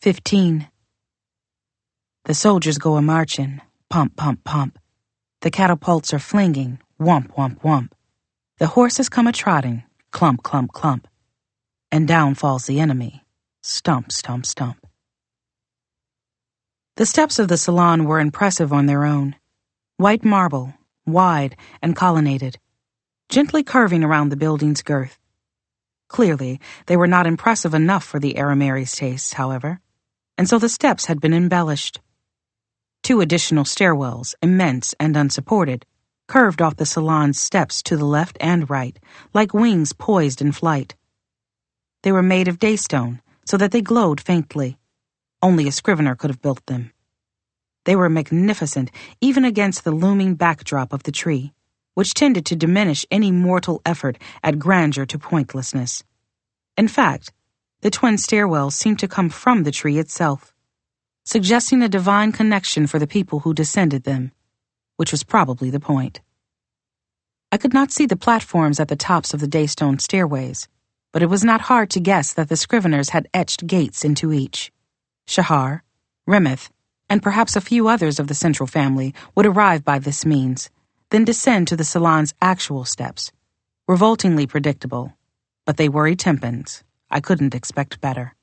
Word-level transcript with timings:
Fifteen. 0.00 0.68
The 2.26 2.34
soldiers 2.34 2.76
go 2.76 2.96
a 2.96 3.02
marching, 3.02 3.60
pump, 3.88 4.14
pump, 4.14 4.44
pump. 4.44 4.78
The 5.40 5.50
catapults 5.50 6.12
are 6.12 6.18
flinging, 6.18 6.80
whump, 6.98 7.32
whump, 7.32 7.60
whump. 7.62 7.94
The 8.58 8.66
horses 8.66 9.08
come 9.08 9.26
a 9.26 9.32
trotting, 9.32 9.84
clump, 10.10 10.42
clump, 10.42 10.72
clump. 10.72 11.08
And 11.90 12.06
down 12.06 12.34
falls 12.34 12.66
the 12.66 12.78
enemy, 12.78 13.24
stump, 13.62 14.12
stump, 14.12 14.44
stump. 14.44 14.86
The 16.96 17.06
steps 17.06 17.38
of 17.38 17.48
the 17.48 17.56
salon 17.56 18.04
were 18.04 18.20
impressive 18.20 18.72
on 18.72 18.86
their 18.86 19.04
own. 19.04 19.34
White 19.96 20.24
marble, 20.24 20.74
wide 21.06 21.56
and 21.80 21.96
colonnaded, 21.96 22.58
gently 23.30 23.62
curving 23.62 24.04
around 24.04 24.28
the 24.28 24.36
building's 24.36 24.82
girth. 24.82 25.18
Clearly, 26.08 26.60
they 26.84 26.96
were 26.96 27.08
not 27.08 27.26
impressive 27.26 27.72
enough 27.74 28.04
for 28.04 28.20
the 28.20 28.34
Arameri's 28.34 28.92
taste, 28.92 29.34
however, 29.34 29.80
and 30.38 30.48
so 30.48 30.58
the 30.58 30.68
steps 30.68 31.06
had 31.06 31.20
been 31.20 31.34
embellished. 31.34 32.00
Two 33.02 33.20
additional 33.20 33.64
stairwells, 33.64 34.34
immense 34.42 34.94
and 34.98 35.16
unsupported, 35.16 35.86
curved 36.28 36.60
off 36.60 36.76
the 36.76 36.86
salon's 36.86 37.40
steps 37.40 37.82
to 37.82 37.96
the 37.96 38.04
left 38.04 38.36
and 38.40 38.68
right, 38.68 38.98
like 39.32 39.54
wings 39.54 39.92
poised 39.92 40.40
in 40.40 40.52
flight. 40.52 40.94
They 42.02 42.12
were 42.12 42.22
made 42.22 42.48
of 42.48 42.58
daystone, 42.58 43.20
so 43.44 43.56
that 43.56 43.70
they 43.70 43.80
glowed 43.80 44.20
faintly. 44.20 44.76
Only 45.40 45.68
a 45.68 45.72
scrivener 45.72 46.16
could 46.16 46.30
have 46.30 46.42
built 46.42 46.64
them. 46.66 46.92
They 47.84 47.94
were 47.94 48.10
magnificent 48.10 48.90
even 49.20 49.44
against 49.44 49.84
the 49.84 49.92
looming 49.92 50.34
backdrop 50.34 50.92
of 50.92 51.04
the 51.04 51.12
tree, 51.12 51.52
which 51.94 52.14
tended 52.14 52.44
to 52.46 52.56
diminish 52.56 53.06
any 53.10 53.30
mortal 53.30 53.80
effort 53.86 54.18
at 54.42 54.58
grandeur 54.58 55.06
to 55.06 55.18
pointlessness. 55.18 56.02
In 56.76 56.88
fact, 56.88 57.32
the 57.82 57.90
twin 57.90 58.16
stairwells 58.16 58.72
seemed 58.72 58.98
to 58.98 59.08
come 59.08 59.28
from 59.28 59.62
the 59.62 59.70
tree 59.70 59.98
itself, 59.98 60.54
suggesting 61.24 61.82
a 61.82 61.88
divine 61.88 62.32
connection 62.32 62.86
for 62.86 62.98
the 62.98 63.06
people 63.06 63.40
who 63.40 63.52
descended 63.52 64.04
them, 64.04 64.32
which 64.96 65.12
was 65.12 65.24
probably 65.24 65.70
the 65.70 65.80
point. 65.80 66.20
I 67.52 67.58
could 67.58 67.74
not 67.74 67.92
see 67.92 68.06
the 68.06 68.16
platforms 68.16 68.80
at 68.80 68.88
the 68.88 68.96
tops 68.96 69.32
of 69.32 69.40
the 69.40 69.48
daystone 69.48 70.00
stairways, 70.00 70.68
but 71.12 71.22
it 71.22 71.30
was 71.30 71.44
not 71.44 71.62
hard 71.62 71.90
to 71.90 72.00
guess 72.00 72.32
that 72.32 72.48
the 72.48 72.56
scriveners 72.56 73.10
had 73.10 73.28
etched 73.32 73.66
gates 73.66 74.04
into 74.04 74.32
each. 74.32 74.72
Shahar, 75.26 75.82
Remath, 76.28 76.70
and 77.08 77.22
perhaps 77.22 77.56
a 77.56 77.60
few 77.60 77.88
others 77.88 78.18
of 78.18 78.26
the 78.26 78.34
central 78.34 78.66
family 78.66 79.14
would 79.34 79.46
arrive 79.46 79.84
by 79.84 79.98
this 79.98 80.26
means, 80.26 80.70
then 81.10 81.24
descend 81.24 81.68
to 81.68 81.76
the 81.76 81.84
salon's 81.84 82.34
actual 82.42 82.84
steps. 82.84 83.32
Revoltingly 83.86 84.46
predictable, 84.46 85.14
but 85.64 85.76
they 85.76 85.88
were 85.88 86.08
Itempans. 86.08 86.82
I 87.16 87.20
couldn't 87.20 87.54
expect 87.54 88.02
better. 88.02 88.34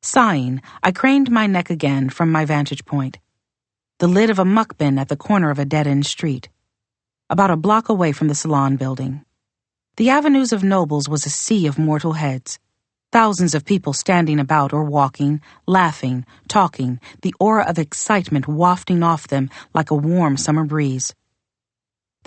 Sighing, 0.00 0.62
I 0.82 0.90
craned 0.90 1.30
my 1.30 1.46
neck 1.46 1.68
again 1.68 2.08
from 2.08 2.32
my 2.32 2.46
vantage 2.46 2.86
point. 2.86 3.18
The 3.98 4.08
lid 4.08 4.30
of 4.30 4.38
a 4.38 4.44
muck 4.46 4.78
bin 4.78 4.98
at 4.98 5.08
the 5.08 5.16
corner 5.16 5.50
of 5.50 5.58
a 5.58 5.66
dead 5.66 5.86
end 5.86 6.06
street, 6.06 6.48
about 7.28 7.50
a 7.50 7.56
block 7.56 7.90
away 7.90 8.12
from 8.12 8.28
the 8.28 8.34
salon 8.34 8.76
building. 8.76 9.22
The 9.98 10.08
avenues 10.08 10.54
of 10.54 10.64
nobles 10.64 11.10
was 11.10 11.26
a 11.26 11.30
sea 11.44 11.66
of 11.66 11.78
mortal 11.78 12.14
heads 12.14 12.58
Thousands 13.12 13.54
of 13.54 13.66
people 13.66 13.92
standing 13.92 14.40
about 14.40 14.72
or 14.72 14.84
walking, 14.84 15.42
laughing, 15.66 16.24
talking, 16.48 17.00
the 17.20 17.34
aura 17.38 17.68
of 17.68 17.78
excitement 17.78 18.48
wafting 18.48 19.02
off 19.02 19.28
them 19.28 19.50
like 19.74 19.90
a 19.90 19.94
warm 19.94 20.38
summer 20.38 20.64
breeze. 20.64 21.14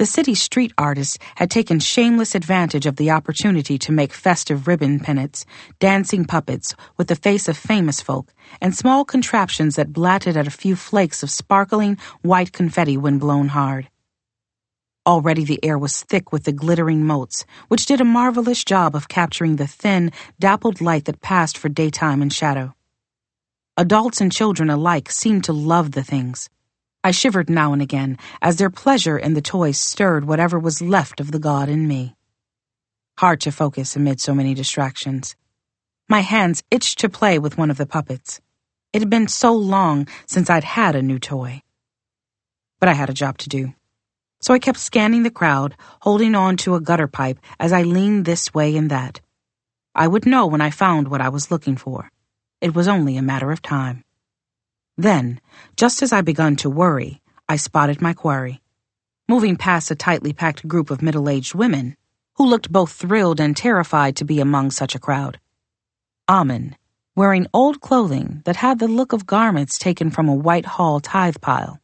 The 0.02 0.08
city's 0.08 0.42
street 0.42 0.74
artists 0.80 1.20
had 1.36 1.52
taken 1.52 1.80
shameless 1.80 2.34
advantage 2.34 2.88
of 2.88 2.96
the 2.96 3.12
opportunity 3.12 3.78
to 3.78 3.92
make 3.92 4.14
festive 4.14 4.68
ribbon 4.68 5.00
pennants, 5.00 5.46
dancing 5.78 6.26
puppets 6.26 6.74
with 6.98 7.08
the 7.08 7.16
face 7.16 7.48
of 7.48 7.56
famous 7.56 8.02
folk, 8.02 8.34
and 8.60 8.76
small 8.76 9.06
contraptions 9.06 9.76
that 9.76 9.94
blatted 9.94 10.36
at 10.36 10.48
a 10.48 10.58
few 10.60 10.76
flakes 10.76 11.22
of 11.22 11.30
sparkling 11.30 12.00
white 12.24 12.52
confetti 12.52 12.98
when 12.98 13.20
blown 13.20 13.50
hard. 13.50 13.92
Already 15.06 15.44
the 15.44 15.64
air 15.64 15.78
was 15.78 16.02
thick 16.02 16.32
with 16.32 16.46
the 16.46 16.52
glittering 16.52 17.06
motes, 17.06 17.46
which 17.68 17.86
did 17.86 18.02
a 18.02 18.04
marvelous 18.04 18.64
job 18.64 18.96
of 18.96 19.08
capturing 19.08 19.58
the 19.58 19.68
thin, 19.68 20.12
dappled 20.40 20.82
light 20.82 21.06
that 21.06 21.22
passed 21.22 21.60
for 21.60 21.70
daytime 21.70 22.24
and 22.24 22.34
shadow. 22.34 22.74
Adults 23.78 24.20
and 24.20 24.32
children 24.32 24.72
alike 24.72 25.12
seemed 25.12 25.44
to 25.44 25.54
love 25.54 25.92
the 25.92 26.04
things. 26.04 26.50
I 27.04 27.12
shivered 27.12 27.50
now 27.50 27.74
and 27.74 27.82
again 27.82 28.18
as 28.42 28.58
their 28.58 28.70
pleasure 28.70 29.18
in 29.18 29.34
the 29.34 29.42
toys 29.42 29.78
stirred 29.78 30.26
whatever 30.26 30.60
was 30.60 30.82
left 30.82 31.20
of 31.20 31.32
the 31.32 31.40
god 31.40 31.70
in 31.70 31.88
me. 31.88 32.16
Hard 33.18 33.42
to 33.42 33.52
focus 33.52 33.96
amid 33.96 34.20
so 34.20 34.34
many 34.34 34.54
distractions. 34.54 35.36
My 36.08 36.22
hands 36.22 36.64
itched 36.72 37.00
to 37.00 37.10
play 37.10 37.40
with 37.40 37.58
one 37.58 37.72
of 37.72 37.78
the 37.78 37.86
puppets. 37.86 38.42
It 38.94 39.02
had 39.02 39.10
been 39.10 39.28
so 39.28 39.54
long 39.54 40.08
since 40.26 40.50
I'd 40.50 40.64
had 40.64 40.96
a 40.96 41.02
new 41.02 41.20
toy. 41.20 41.62
But 42.80 42.90
I 42.90 42.94
had 42.94 43.10
a 43.10 43.14
job 43.14 43.38
to 43.40 43.50
do 43.50 43.74
so 44.42 44.56
I 44.56 44.60
kept 44.60 44.80
scanning 44.80 45.22
the 45.22 45.30
crowd, 45.30 45.76
holding 46.02 46.34
on 46.34 46.58
to 46.58 46.74
a 46.74 46.82
gutter 46.82 47.08
pipe 47.08 47.40
as 47.60 47.72
I 47.72 47.84
leaned 47.84 48.26
this 48.26 48.54
way 48.54 48.76
and 48.76 48.90
that. 48.90 49.22
I 49.94 50.08
would 50.08 50.26
know 50.26 50.48
when 50.48 50.62
I 50.62 50.72
found 50.72 51.08
what 51.08 51.22
I 51.22 51.30
was 51.30 51.52
looking 51.52 51.78
for. 51.78 52.10
It 52.60 52.74
was 52.74 52.88
only 52.88 53.18
a 53.18 53.22
matter 53.22 53.52
of 53.52 53.62
time. 53.62 54.04
Then, 55.02 55.42
just 55.78 56.04
as 56.04 56.14
I 56.14 56.22
begun 56.22 56.56
to 56.58 56.70
worry, 56.70 57.24
I 57.50 57.56
spotted 57.56 58.04
my 58.04 58.14
quarry. 58.14 58.62
Moving 59.28 59.56
past 59.56 59.90
a 59.90 59.96
tightly 59.96 60.32
packed 60.32 60.68
group 60.68 60.92
of 60.92 61.02
middle 61.02 61.28
aged 61.28 61.56
women, 61.56 61.98
who 62.36 62.46
looked 62.46 62.72
both 62.72 62.92
thrilled 62.92 63.40
and 63.40 63.58
terrified 63.58 64.16
to 64.18 64.26
be 64.26 64.40
among 64.40 64.70
such 64.70 64.94
a 64.94 65.00
crowd. 65.00 65.40
Amn, 66.30 66.76
wearing 67.16 67.48
old 67.52 67.82
clothing 67.82 68.44
that 68.46 68.58
had 68.58 68.78
the 68.78 68.88
look 68.88 69.12
of 69.12 69.26
garments 69.26 69.80
taken 69.80 70.12
from 70.12 70.30
a 70.30 70.36
Whitehall 70.36 71.00
tithe 71.00 71.42
pile 71.42 71.80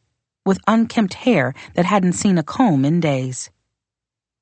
with 0.46 0.60
unkempt 0.68 1.14
hair 1.14 1.54
that 1.74 1.86
hadn't 1.86 2.12
seen 2.12 2.38
a 2.38 2.44
comb 2.44 2.84
in 2.84 3.00
days. 3.00 3.50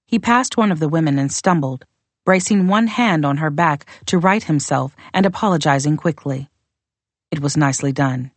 He 0.06 0.18
passed 0.18 0.58
one 0.58 0.70
of 0.70 0.80
the 0.80 0.88
women 0.90 1.18
and 1.18 1.32
stumbled, 1.32 1.86
bracing 2.26 2.68
one 2.68 2.88
hand 2.88 3.24
on 3.24 3.38
her 3.38 3.50
back 3.50 3.86
to 4.04 4.18
right 4.18 4.44
himself 4.44 4.94
and 5.14 5.24
apologizing 5.24 5.96
quickly. 5.96 6.50
It 7.30 7.40
was 7.40 7.56
nicely 7.56 7.92
done. 7.92 8.32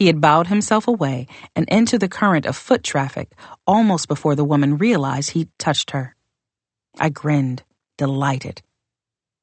He 0.00 0.06
had 0.06 0.22
bowed 0.22 0.46
himself 0.46 0.88
away 0.88 1.26
and 1.54 1.68
into 1.68 1.98
the 1.98 2.08
current 2.08 2.46
of 2.46 2.56
foot 2.56 2.82
traffic 2.82 3.32
almost 3.66 4.08
before 4.08 4.34
the 4.34 4.46
woman 4.46 4.78
realized 4.78 5.32
he'd 5.32 5.50
touched 5.58 5.90
her. 5.90 6.16
I 6.98 7.10
grinned, 7.10 7.64
delighted. 7.98 8.62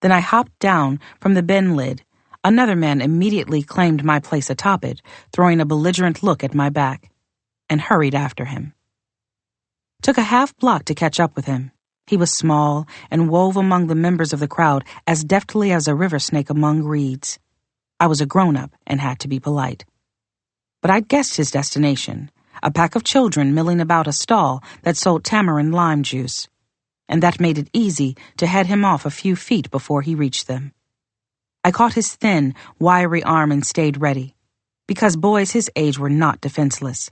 Then 0.02 0.12
I 0.12 0.20
hopped 0.20 0.58
down 0.58 1.00
from 1.20 1.36
the 1.36 1.44
bin 1.44 1.76
lid. 1.76 2.04
Another 2.44 2.76
man 2.76 3.02
immediately 3.02 3.62
claimed 3.62 4.04
my 4.04 4.20
place 4.20 4.50
atop 4.50 4.84
it, 4.84 5.00
throwing 5.32 5.62
a 5.62 5.66
belligerent 5.66 6.24
look 6.24 6.44
at 6.44 6.56
my 6.56 6.72
back 6.72 7.12
and 7.70 7.80
hurried 7.80 8.16
after 8.16 8.46
him. 8.46 8.74
Took 10.02 10.18
a 10.18 10.24
half 10.24 10.56
block 10.58 10.86
to 10.86 10.96
catch 10.96 11.20
up 11.20 11.36
with 11.36 11.46
him. 11.46 11.70
He 12.08 12.18
was 12.18 12.32
small 12.32 12.88
and 13.12 13.30
wove 13.30 13.58
among 13.58 13.88
the 13.88 13.96
members 13.96 14.34
of 14.34 14.40
the 14.40 14.48
crowd 14.48 14.86
as 15.06 15.24
deftly 15.24 15.72
as 15.72 15.88
a 15.88 15.94
river 15.94 16.18
snake 16.18 16.50
among 16.50 16.82
reeds. 16.82 17.38
I 18.00 18.08
was 18.08 18.22
a 18.22 18.26
grown 18.26 18.58
up 18.58 18.72
and 18.88 19.00
had 19.00 19.20
to 19.20 19.28
be 19.28 19.40
polite. 19.40 19.86
But 20.82 20.92
I'd 20.92 21.08
guessed 21.08 21.38
his 21.38 21.52
destination 21.52 22.32
a 22.64 22.72
pack 22.72 22.96
of 22.96 23.04
children 23.04 23.54
milling 23.54 23.80
about 23.80 24.08
a 24.08 24.12
stall 24.12 24.64
that 24.82 24.98
sold 24.98 25.24
tamarind 25.24 25.74
lime 25.74 26.04
juice, 26.04 26.48
and 27.08 27.22
that 27.24 27.40
made 27.40 27.58
it 27.58 27.70
easy 27.72 28.18
to 28.38 28.48
head 28.48 28.66
him 28.66 28.84
off 28.84 29.06
a 29.06 29.12
few 29.12 29.36
feet 29.36 29.70
before 29.70 30.02
he 30.02 30.16
reached 30.16 30.48
them. 30.48 30.74
I 31.64 31.72
caught 31.72 31.94
his 31.94 32.16
thin, 32.16 32.56
wiry 32.80 33.24
arm 33.24 33.52
and 33.52 33.66
stayed 33.66 34.02
ready, 34.02 34.36
because 34.88 35.16
boys 35.16 35.52
his 35.52 35.70
age 35.76 36.00
were 36.00 36.10
not 36.10 36.42
defenseless. 36.42 37.12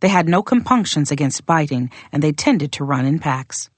They 0.00 0.08
had 0.08 0.28
no 0.28 0.42
compunctions 0.42 1.10
against 1.10 1.46
biting, 1.46 1.90
and 2.12 2.22
they 2.22 2.32
tended 2.32 2.72
to 2.72 2.84
run 2.84 3.04
in 3.04 3.18
packs. 3.18 3.68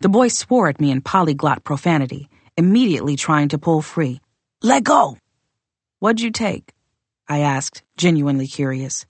The 0.00 0.08
boy 0.08 0.28
swore 0.28 0.68
at 0.68 0.80
me 0.80 0.90
in 0.90 1.00
polyglot 1.00 1.64
profanity, 1.64 2.28
immediately 2.56 3.16
trying 3.16 3.48
to 3.48 3.58
pull 3.58 3.80
free. 3.80 4.20
Let 4.62 4.84
go! 4.84 5.16
What'd 6.00 6.20
you 6.20 6.30
take? 6.30 6.72
I 7.28 7.38
asked, 7.38 7.82
genuinely 7.96 8.46
curious. 8.46 9.06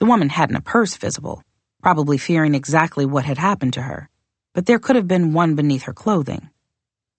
The 0.00 0.06
woman 0.06 0.30
hadn't 0.30 0.56
a 0.56 0.60
purse 0.62 0.96
visible, 0.96 1.42
probably 1.82 2.18
fearing 2.18 2.54
exactly 2.54 3.04
what 3.04 3.24
had 3.24 3.38
happened 3.38 3.74
to 3.74 3.82
her, 3.82 4.08
but 4.54 4.66
there 4.66 4.78
could 4.78 4.96
have 4.96 5.08
been 5.08 5.32
one 5.32 5.54
beneath 5.54 5.82
her 5.82 5.92
clothing. 5.92 6.50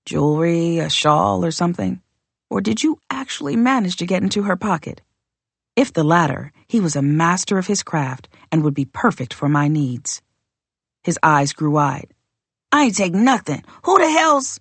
Jewelry, 0.06 0.80
a 0.80 0.90
shawl, 0.90 1.46
or 1.46 1.52
something? 1.52 2.02
Or 2.50 2.62
did 2.62 2.84
you 2.84 3.00
actually 3.10 3.56
manage 3.56 3.96
to 3.98 4.06
get 4.06 4.24
into 4.24 4.44
her 4.44 4.56
pocket? 4.56 5.02
If 5.76 5.94
the 5.94 6.04
latter, 6.04 6.52
he 6.68 6.80
was 6.80 6.96
a 6.96 7.02
master 7.02 7.58
of 7.58 7.68
his 7.68 7.84
craft 7.84 8.28
and 8.52 8.64
would 8.64 8.74
be 8.74 8.86
perfect 8.86 9.34
for 9.34 9.50
my 9.50 9.68
needs. 9.68 10.22
His 11.04 11.18
eyes 11.24 11.54
grew 11.54 11.72
wide. 11.72 12.14
I 12.72 12.86
ain't 12.86 12.96
take 12.96 13.14
nothing. 13.14 13.64
Who 13.84 13.98
the 13.98 14.10
hell's? 14.10 14.60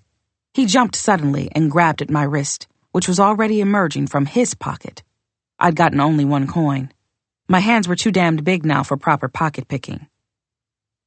He 0.55 0.67
jumped 0.67 0.97
suddenly 0.97 1.51
and 1.55 1.71
grabbed 1.71 2.03
at 2.03 2.11
my 2.11 2.23
wrist, 2.23 2.69
which 2.93 3.09
was 3.09 3.21
already 3.21 3.61
emerging 3.61 4.07
from 4.07 4.27
his 4.27 4.55
pocket. 4.55 5.03
I'd 5.65 5.77
gotten 5.77 6.01
only 6.01 6.25
one 6.25 6.49
coin. 6.49 6.93
My 7.49 7.61
hands 7.61 7.87
were 7.87 7.95
too 7.95 8.11
damned 8.11 8.43
big 8.43 8.67
now 8.67 8.83
for 8.83 8.97
proper 8.97 9.29
pocket 9.29 9.69
picking. 9.69 10.09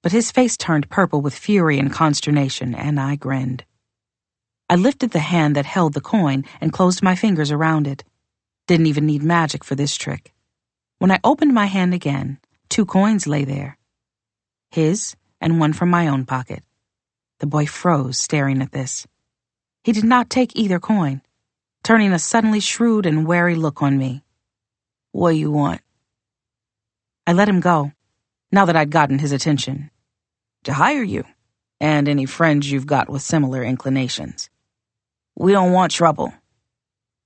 But 0.02 0.14
his 0.14 0.32
face 0.32 0.56
turned 0.56 0.90
purple 0.90 1.22
with 1.22 1.36
fury 1.38 1.78
and 1.78 1.92
consternation, 1.92 2.74
and 2.74 2.98
I 2.98 3.18
grinned. 3.18 3.66
I 4.70 4.76
lifted 4.76 5.12
the 5.12 5.20
hand 5.20 5.58
that 5.58 5.66
held 5.66 5.94
the 5.94 6.00
coin 6.00 6.46
and 6.62 6.72
closed 6.72 7.04
my 7.04 7.16
fingers 7.16 7.52
around 7.52 7.86
it. 7.86 8.06
Didn't 8.66 8.86
even 8.86 9.06
need 9.06 9.24
magic 9.24 9.62
for 9.66 9.76
this 9.76 9.98
trick. 9.98 10.34
When 11.00 11.12
I 11.12 11.20
opened 11.22 11.54
my 11.54 11.66
hand 11.66 11.94
again, 11.94 12.40
two 12.70 12.86
coins 12.86 13.28
lay 13.28 13.44
there. 13.44 13.78
His 14.72 15.18
and 15.42 15.60
one 15.60 15.74
from 15.74 15.90
my 15.90 16.08
own 16.08 16.24
pocket. 16.24 16.64
The 17.40 17.48
boy 17.48 17.66
froze, 17.66 18.22
staring 18.22 18.62
at 18.62 18.72
this. 18.72 19.06
He 19.84 19.92
did 19.92 20.06
not 20.06 20.30
take 20.30 20.56
either 20.56 20.80
coin, 20.80 21.22
turning 21.84 22.14
a 22.14 22.20
suddenly 22.20 22.62
shrewd 22.62 23.06
and 23.06 23.28
wary 23.28 23.56
look 23.56 23.82
on 23.82 23.98
me. 23.98 24.22
What 25.16 25.38
you 25.38 25.50
want? 25.50 25.80
I 27.26 27.32
let 27.32 27.48
him 27.48 27.62
go, 27.62 27.94
now 28.52 28.66
that 28.66 28.76
I'd 28.76 28.92
gotten 28.92 29.18
his 29.18 29.32
attention. 29.32 29.90
To 30.66 30.74
hire 30.74 31.04
you, 31.04 31.24
and 31.80 32.10
any 32.10 32.26
friends 32.26 32.70
you've 32.70 32.86
got 32.86 33.10
with 33.10 33.22
similar 33.22 33.64
inclinations. 33.64 34.50
We 35.34 35.54
don't 35.54 35.72
want 35.72 35.94
trouble. 35.94 36.34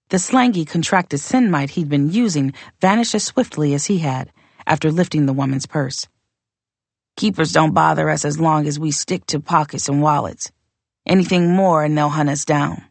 The 0.09 0.19
slangy, 0.19 0.65
contracted 0.65 1.19
Senmite 1.19 1.71
he'd 1.71 1.89
been 1.89 2.11
using 2.11 2.53
vanished 2.79 3.15
as 3.15 3.23
swiftly 3.23 3.73
as 3.73 3.87
he 3.87 3.97
had 3.97 4.31
after 4.67 4.91
lifting 4.91 5.25
the 5.25 5.33
woman's 5.33 5.65
purse. 5.65 6.07
Keepers 7.17 7.53
don't 7.53 7.73
bother 7.73 8.07
us 8.11 8.23
as 8.23 8.39
long 8.39 8.67
as 8.67 8.79
we 8.79 8.91
stick 8.91 9.25
to 9.25 9.39
pockets 9.39 9.89
and 9.89 9.99
wallets. 9.99 10.51
Anything 11.07 11.55
more 11.55 11.83
and 11.83 11.97
they'll 11.97 12.09
hunt 12.09 12.29
us 12.29 12.45
down. 12.45 12.83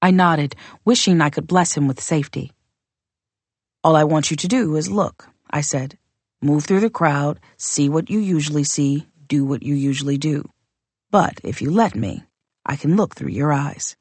I 0.00 0.12
nodded, 0.12 0.56
wishing 0.82 1.20
I 1.20 1.28
could 1.28 1.46
bless 1.46 1.74
him 1.74 1.88
with 1.88 2.00
safety. 2.00 2.52
All 3.84 3.96
I 3.96 4.04
want 4.04 4.30
you 4.30 4.36
to 4.36 4.48
do 4.48 4.76
is 4.76 4.90
look, 4.90 5.28
I 5.50 5.60
said. 5.60 5.98
Move 6.40 6.64
through 6.64 6.80
the 6.80 6.90
crowd, 6.90 7.40
see 7.56 7.88
what 7.88 8.10
you 8.10 8.18
usually 8.18 8.64
see, 8.64 9.08
do 9.26 9.44
what 9.44 9.62
you 9.62 9.74
usually 9.74 10.18
do. 10.18 10.48
But 11.10 11.40
if 11.44 11.62
you 11.62 11.70
let 11.70 11.94
me, 11.94 12.24
I 12.64 12.76
can 12.76 12.96
look 12.96 13.14
through 13.14 13.30
your 13.30 13.52
eyes. 13.52 13.96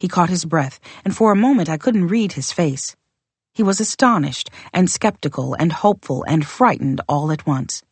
He 0.00 0.08
caught 0.08 0.30
his 0.30 0.44
breath, 0.44 0.80
and 1.04 1.16
for 1.16 1.32
a 1.32 1.36
moment 1.36 1.68
I 1.68 1.76
couldn't 1.78 2.08
read 2.08 2.32
his 2.32 2.52
face. 2.52 2.96
He 3.52 3.62
was 3.62 3.80
astonished 3.80 4.50
and 4.72 4.90
skeptical 4.90 5.54
and 5.54 5.72
hopeful 5.72 6.24
and 6.24 6.46
frightened 6.46 7.00
all 7.08 7.30
at 7.30 7.46
once 7.46 7.82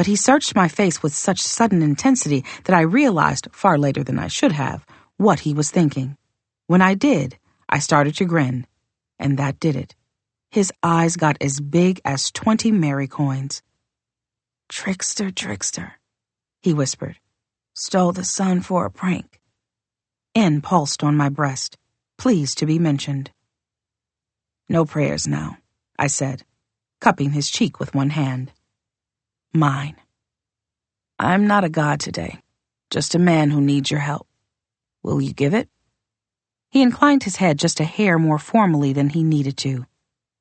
but 0.00 0.06
he 0.06 0.16
searched 0.16 0.56
my 0.56 0.66
face 0.66 1.02
with 1.02 1.14
such 1.14 1.42
sudden 1.42 1.82
intensity 1.82 2.42
that 2.64 2.74
I 2.74 2.80
realized, 2.80 3.48
far 3.52 3.76
later 3.76 4.02
than 4.02 4.18
I 4.18 4.28
should 4.28 4.52
have, 4.52 4.86
what 5.18 5.40
he 5.40 5.52
was 5.52 5.70
thinking. 5.70 6.16
When 6.68 6.80
I 6.80 6.94
did, 6.94 7.36
I 7.68 7.80
started 7.80 8.14
to 8.14 8.24
grin, 8.24 8.66
and 9.18 9.36
that 9.36 9.60
did 9.60 9.76
it. 9.76 9.94
His 10.50 10.72
eyes 10.82 11.16
got 11.16 11.36
as 11.40 11.60
big 11.60 12.00
as 12.04 12.32
twenty 12.32 12.72
meri 12.72 13.06
coins. 13.06 13.62
Trickster, 14.68 15.30
trickster, 15.30 16.00
he 16.60 16.74
whispered. 16.74 17.20
Stole 17.74 18.10
the 18.10 18.24
sun 18.24 18.60
for 18.60 18.84
a 18.84 18.90
prank. 18.90 19.40
N 20.34 20.60
pulsed 20.60 21.04
on 21.04 21.16
my 21.16 21.28
breast, 21.28 21.78
pleased 22.18 22.58
to 22.58 22.66
be 22.66 22.80
mentioned. 22.80 23.30
No 24.68 24.84
prayers 24.84 25.28
now, 25.28 25.58
I 25.96 26.08
said, 26.08 26.42
cupping 27.00 27.30
his 27.30 27.48
cheek 27.48 27.78
with 27.78 27.94
one 27.94 28.10
hand 28.10 28.52
mine. 29.52 29.96
I'm 31.18 31.46
not 31.46 31.64
a 31.64 31.68
god 31.68 32.00
today, 32.00 32.40
just 32.90 33.14
a 33.14 33.20
man 33.20 33.50
who 33.50 33.60
needs 33.60 33.90
your 33.90 34.00
help. 34.00 34.26
Will 35.02 35.20
you 35.20 35.32
give 35.32 35.54
it? 35.54 35.68
He 36.70 36.82
inclined 36.82 37.22
his 37.22 37.36
head 37.36 37.58
just 37.58 37.78
a 37.78 37.84
hair 37.84 38.18
more 38.18 38.38
formally 38.38 38.92
than 38.92 39.10
he 39.10 39.22
needed 39.22 39.56
to. 39.58 39.86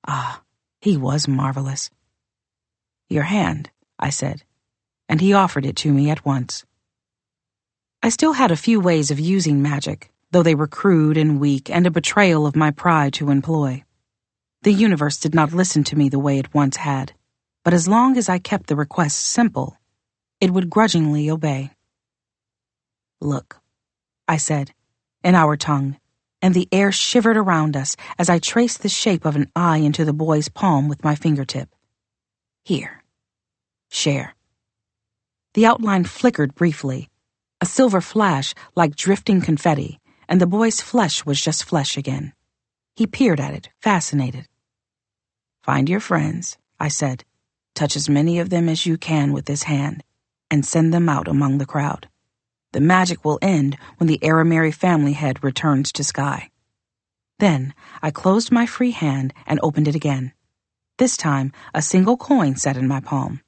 Ah, 0.08 0.42
he 0.82 0.98
was 0.98 1.28
marvelous. 1.28 1.90
Your 3.10 3.24
hand, 3.24 3.70
I 3.98 4.10
said, 4.10 4.44
and 5.08 5.22
he 5.22 5.34
offered 5.34 5.66
it 5.66 5.76
to 5.78 5.94
me 5.94 6.10
at 6.10 6.26
once. 6.26 6.66
I 8.02 8.10
still 8.10 8.34
had 8.34 8.52
a 8.52 8.56
few 8.56 8.80
ways 8.80 9.12
of 9.12 9.20
using 9.20 9.62
magic, 9.62 10.12
though 10.32 10.44
they 10.44 10.56
were 10.56 10.68
crude 10.68 11.18
and 11.18 11.40
weak 11.40 11.70
and 11.70 11.86
a 11.86 11.92
betrayal 11.92 12.46
of 12.46 12.56
my 12.56 12.72
pride 12.72 13.14
to 13.14 13.30
employ. 13.30 13.84
The 14.62 14.74
universe 14.74 15.18
did 15.20 15.36
not 15.36 15.54
listen 15.54 15.84
to 15.86 15.96
me 15.96 16.10
the 16.10 16.20
way 16.20 16.40
it 16.40 16.54
once 16.54 16.78
had 16.78 17.14
but 17.70 17.74
as 17.76 17.88
long 17.88 18.18
as 18.18 18.30
I 18.30 18.40
kept 18.40 18.66
the 18.66 18.76
request 18.76 19.20
simple, 19.20 19.78
it 20.40 20.50
would 20.50 20.72
grudgingly 20.72 21.30
obey. 21.30 21.70
Look, 23.22 23.60
I 24.28 24.38
said, 24.38 24.74
in 25.24 25.36
our 25.36 25.58
tongue, 25.58 25.99
and 26.42 26.54
the 26.54 26.68
air 26.72 26.92
shivered 26.92 27.38
around 27.38 27.76
us 27.76 27.96
as 28.18 28.30
I 28.30 28.40
traced 28.40 28.82
the 28.82 28.90
shape 28.90 29.26
of 29.26 29.36
an 29.36 29.52
eye 29.56 29.78
into 29.78 30.06
the 30.06 30.14
boy's 30.14 30.50
palm 30.50 30.88
with 30.88 31.04
my 31.04 31.16
fingertip. 31.16 31.70
Here. 32.64 33.04
Share. 33.90 34.36
The 35.54 35.66
outline 35.66 36.06
flickered 36.06 36.56
briefly, 36.56 37.10
a 37.60 37.66
silver 37.66 38.02
flash 38.02 38.54
like 38.76 38.96
drifting 38.96 39.42
confetti, 39.42 40.00
and 40.28 40.40
the 40.40 40.48
boy's 40.48 40.80
flesh 40.80 41.26
was 41.26 41.42
just 41.42 41.66
flesh 41.66 41.98
again. 41.98 42.34
He 42.96 43.08
peered 43.08 43.40
at 43.40 43.54
it, 43.54 43.70
fascinated. 43.82 44.48
Find 45.64 45.90
your 45.90 46.00
friends, 46.00 46.58
I 46.80 46.88
said, 46.88 47.26
Touch 47.76 47.96
as 47.96 48.10
many 48.10 48.40
of 48.40 48.50
them 48.50 48.70
as 48.70 48.86
you 48.86 48.98
can 48.98 49.34
with 49.34 49.46
this 49.46 49.64
hand, 49.64 50.04
and 50.52 50.66
send 50.66 50.94
them 50.94 51.10
out 51.10 51.28
among 51.28 51.58
the 51.58 51.66
crowd. 51.66 52.08
The 52.72 52.82
magic 52.82 53.26
will 53.26 53.40
end 53.42 53.78
when 53.98 54.08
the 54.08 54.20
Arameri 54.20 54.74
family 54.74 55.14
head 55.14 55.44
returns 55.44 55.92
to 55.94 56.04
Sky. 56.04 56.52
Then 57.40 57.74
I 58.02 58.12
closed 58.12 58.52
my 58.52 58.66
free 58.66 58.92
hand 58.92 59.34
and 59.48 59.60
opened 59.64 59.88
it 59.88 59.96
again. 59.96 60.34
This 60.98 61.18
time, 61.18 61.52
a 61.74 61.82
single 61.82 62.18
coin 62.18 62.58
sat 62.58 62.78
in 62.78 62.88
my 62.88 63.00
palm. 63.00 63.42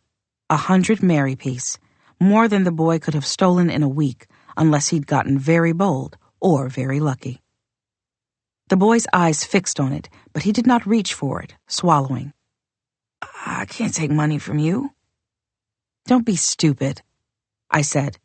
A 0.49 0.55
hundred 0.57 1.03
meri 1.03 1.35
piece, 1.35 1.77
more 2.19 2.47
than 2.47 2.63
the 2.63 2.71
boy 2.71 2.97
could 2.97 3.13
have 3.13 3.25
stolen 3.25 3.69
in 3.69 3.83
a 3.83 3.89
week 3.89 4.27
unless 4.57 4.87
he'd 4.87 5.05
gotten 5.05 5.37
very 5.37 5.73
bold 5.73 6.17
or 6.39 6.67
very 6.67 6.99
lucky. 6.99 7.41
The 8.69 8.77
boy's 8.77 9.05
eyes 9.13 9.43
fixed 9.43 9.79
on 9.79 9.91
it, 9.91 10.09
but 10.33 10.43
he 10.43 10.51
did 10.51 10.65
not 10.65 10.87
reach 10.87 11.13
for 11.13 11.41
it, 11.41 11.55
swallowing. 11.67 12.33
I 13.45 13.65
can't 13.65 13.93
take 13.93 14.11
money 14.11 14.39
from 14.39 14.57
you. 14.57 14.91
Don't 16.05 16.25
be 16.25 16.35
stupid, 16.35 17.01
I 17.69 17.81
said, 17.81 18.17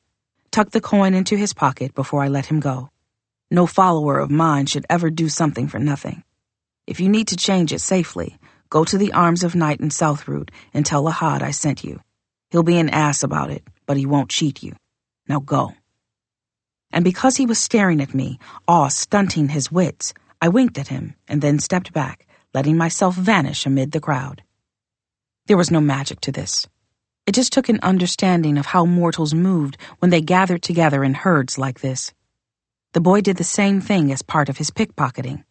tucked 0.57 0.73
the 0.73 0.81
coin 0.81 1.13
into 1.13 1.37
his 1.37 1.53
pocket 1.53 1.95
before 1.95 2.23
I 2.23 2.29
let 2.29 2.47
him 2.47 2.61
go. 2.61 2.89
No 3.51 3.67
follower 3.67 4.19
of 4.19 4.31
mine 4.31 4.65
should 4.65 4.87
ever 4.89 5.11
do 5.11 5.29
something 5.29 5.69
for 5.69 5.79
nothing. 5.79 6.25
If 6.87 6.99
you 6.99 7.11
need 7.11 7.29
to 7.29 7.37
change 7.37 7.75
it 7.75 7.83
safely, 7.83 8.39
go 8.71 8.83
to 8.83 8.97
the 8.97 9.13
Arms 9.13 9.45
of 9.45 9.55
Night 9.55 9.81
in 9.81 9.91
Southroot 9.91 10.49
and 10.73 10.87
tell 10.87 11.05
Lahad 11.05 11.43
I 11.43 11.51
sent 11.51 11.85
you. 11.85 12.01
He'll 12.49 12.63
be 12.63 12.79
an 12.79 12.89
ass 12.89 13.23
about 13.23 13.51
it, 13.51 13.65
but 13.85 13.99
he 13.99 14.07
won't 14.07 14.31
cheat 14.31 14.63
you. 14.63 14.73
Now 15.29 15.41
go. 15.41 15.75
And 16.91 17.05
because 17.05 17.37
he 17.37 17.45
was 17.45 17.59
staring 17.59 18.01
at 18.01 18.15
me, 18.15 18.39
awe 18.67 18.89
stunting 18.89 19.51
his 19.51 19.71
wits, 19.71 20.15
I 20.41 20.49
winked 20.49 20.79
at 20.79 20.89
him 20.89 21.17
and 21.29 21.43
then 21.43 21.59
stepped 21.59 21.93
back, 21.93 22.27
letting 22.55 22.79
myself 22.79 23.15
vanish 23.15 23.67
amid 23.67 23.93
the 23.93 24.01
crowd. 24.01 24.43
There 25.49 25.59
was 25.59 25.71
no 25.71 25.83
magic 25.83 26.23
to 26.23 26.33
this. 26.33 26.67
It 27.27 27.35
just 27.35 27.53
took 27.53 27.69
an 27.69 27.81
understanding 27.83 28.57
of 28.57 28.67
how 28.67 28.87
mortals 28.87 29.35
moved 29.35 29.79
when 29.99 30.11
they 30.13 30.21
gathered 30.21 30.63
together 30.63 31.03
in 31.03 31.15
herds 31.15 31.59
like 31.59 31.81
this. 31.81 32.15
The 32.93 33.01
boy 33.01 33.21
did 33.21 33.37
the 33.37 33.45
same 33.45 33.81
thing 33.81 34.13
as 34.13 34.23
part 34.23 34.49
of 34.49 34.59
his 34.59 34.71
pickpocketing, 34.71 35.43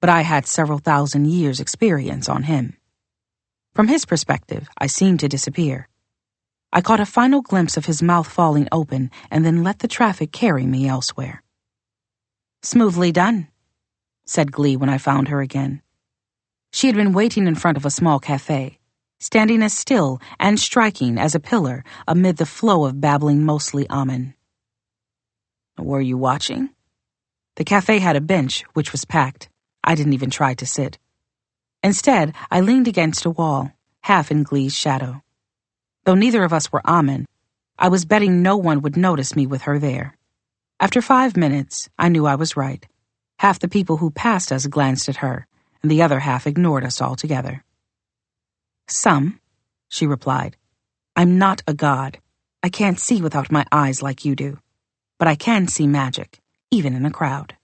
but 0.00 0.10
I 0.10 0.22
had 0.22 0.46
several 0.46 0.78
thousand 0.78 1.28
years' 1.28 1.60
experience 1.60 2.28
on 2.28 2.42
him. 2.42 2.76
From 3.72 3.86
his 3.86 4.04
perspective, 4.04 4.68
I 4.76 4.88
seemed 4.88 5.20
to 5.20 5.28
disappear. 5.28 5.88
I 6.72 6.80
caught 6.80 7.00
a 7.00 7.06
final 7.06 7.40
glimpse 7.40 7.76
of 7.76 7.86
his 7.86 8.02
mouth 8.02 8.26
falling 8.26 8.66
open 8.72 9.10
and 9.30 9.46
then 9.46 9.62
let 9.62 9.78
the 9.78 9.88
traffic 9.88 10.32
carry 10.32 10.66
me 10.66 10.88
elsewhere. 10.88 11.44
Smoothly 12.62 13.12
done, 13.12 13.46
said 14.26 14.50
Glee 14.50 14.76
when 14.76 14.88
I 14.88 14.98
found 14.98 15.28
her 15.28 15.40
again. 15.40 15.82
She 16.72 16.88
had 16.88 16.96
been 16.96 17.12
waiting 17.12 17.46
in 17.46 17.54
front 17.54 17.76
of 17.76 17.86
a 17.86 17.90
small 17.90 18.18
cafe 18.18 18.80
standing 19.22 19.62
as 19.62 19.72
still 19.72 20.20
and 20.40 20.58
striking 20.58 21.16
as 21.16 21.36
a 21.36 21.40
pillar 21.40 21.84
amid 22.08 22.36
the 22.38 22.44
flow 22.44 22.84
of 22.84 23.00
babbling 23.00 23.44
mostly 23.44 23.86
Amn. 23.86 24.34
Were 25.78 26.00
you 26.00 26.18
watching? 26.18 26.70
The 27.54 27.64
cafe 27.64 28.00
had 28.00 28.16
a 28.16 28.20
bench, 28.20 28.64
which 28.74 28.90
was 28.90 29.04
packed. 29.04 29.48
I 29.84 29.94
didn't 29.94 30.14
even 30.14 30.30
try 30.30 30.54
to 30.54 30.66
sit. 30.66 30.98
Instead, 31.84 32.34
I 32.50 32.62
leaned 32.62 32.88
against 32.88 33.24
a 33.24 33.30
wall, 33.30 33.70
half 34.00 34.32
in 34.32 34.42
Glee's 34.42 34.76
shadow. 34.76 35.22
Though 36.04 36.16
neither 36.16 36.42
of 36.42 36.52
us 36.52 36.72
were 36.72 36.82
Amn, 36.84 37.26
I 37.78 37.88
was 37.88 38.04
betting 38.04 38.42
no 38.42 38.56
one 38.56 38.82
would 38.82 38.96
notice 38.96 39.36
me 39.36 39.46
with 39.46 39.62
her 39.62 39.78
there. 39.78 40.18
After 40.80 41.00
five 41.00 41.36
minutes, 41.36 41.88
I 41.96 42.08
knew 42.08 42.26
I 42.26 42.34
was 42.34 42.56
right. 42.56 42.84
Half 43.38 43.60
the 43.60 43.68
people 43.68 43.98
who 43.98 44.10
passed 44.10 44.50
us 44.50 44.66
glanced 44.66 45.08
at 45.08 45.18
her, 45.18 45.46
and 45.80 45.90
the 45.92 46.02
other 46.02 46.18
half 46.18 46.48
ignored 46.48 46.84
us 46.84 47.00
altogether. 47.00 47.62
Some, 48.92 49.40
she 49.88 50.06
replied. 50.06 50.58
I'm 51.16 51.38
not 51.38 51.62
a 51.66 51.72
god. 51.72 52.18
I 52.62 52.68
can't 52.68 53.00
see 53.00 53.22
without 53.22 53.50
my 53.50 53.64
eyes 53.72 54.02
like 54.02 54.26
you 54.26 54.36
do. 54.36 54.58
But 55.18 55.28
I 55.28 55.34
can 55.34 55.66
see 55.66 55.86
magic, 55.86 56.40
even 56.70 56.94
in 56.94 57.06
a 57.06 57.10
crowd. 57.10 57.56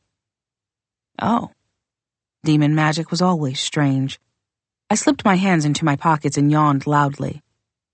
Oh. 1.20 1.50
Demon 2.44 2.74
magic 2.74 3.10
was 3.10 3.20
always 3.20 3.60
strange. 3.60 4.18
I 4.88 4.94
slipped 4.94 5.24
my 5.24 5.34
hands 5.34 5.66
into 5.66 5.84
my 5.84 5.96
pockets 5.96 6.38
and 6.38 6.50
yawned 6.50 6.86
loudly, 6.86 7.42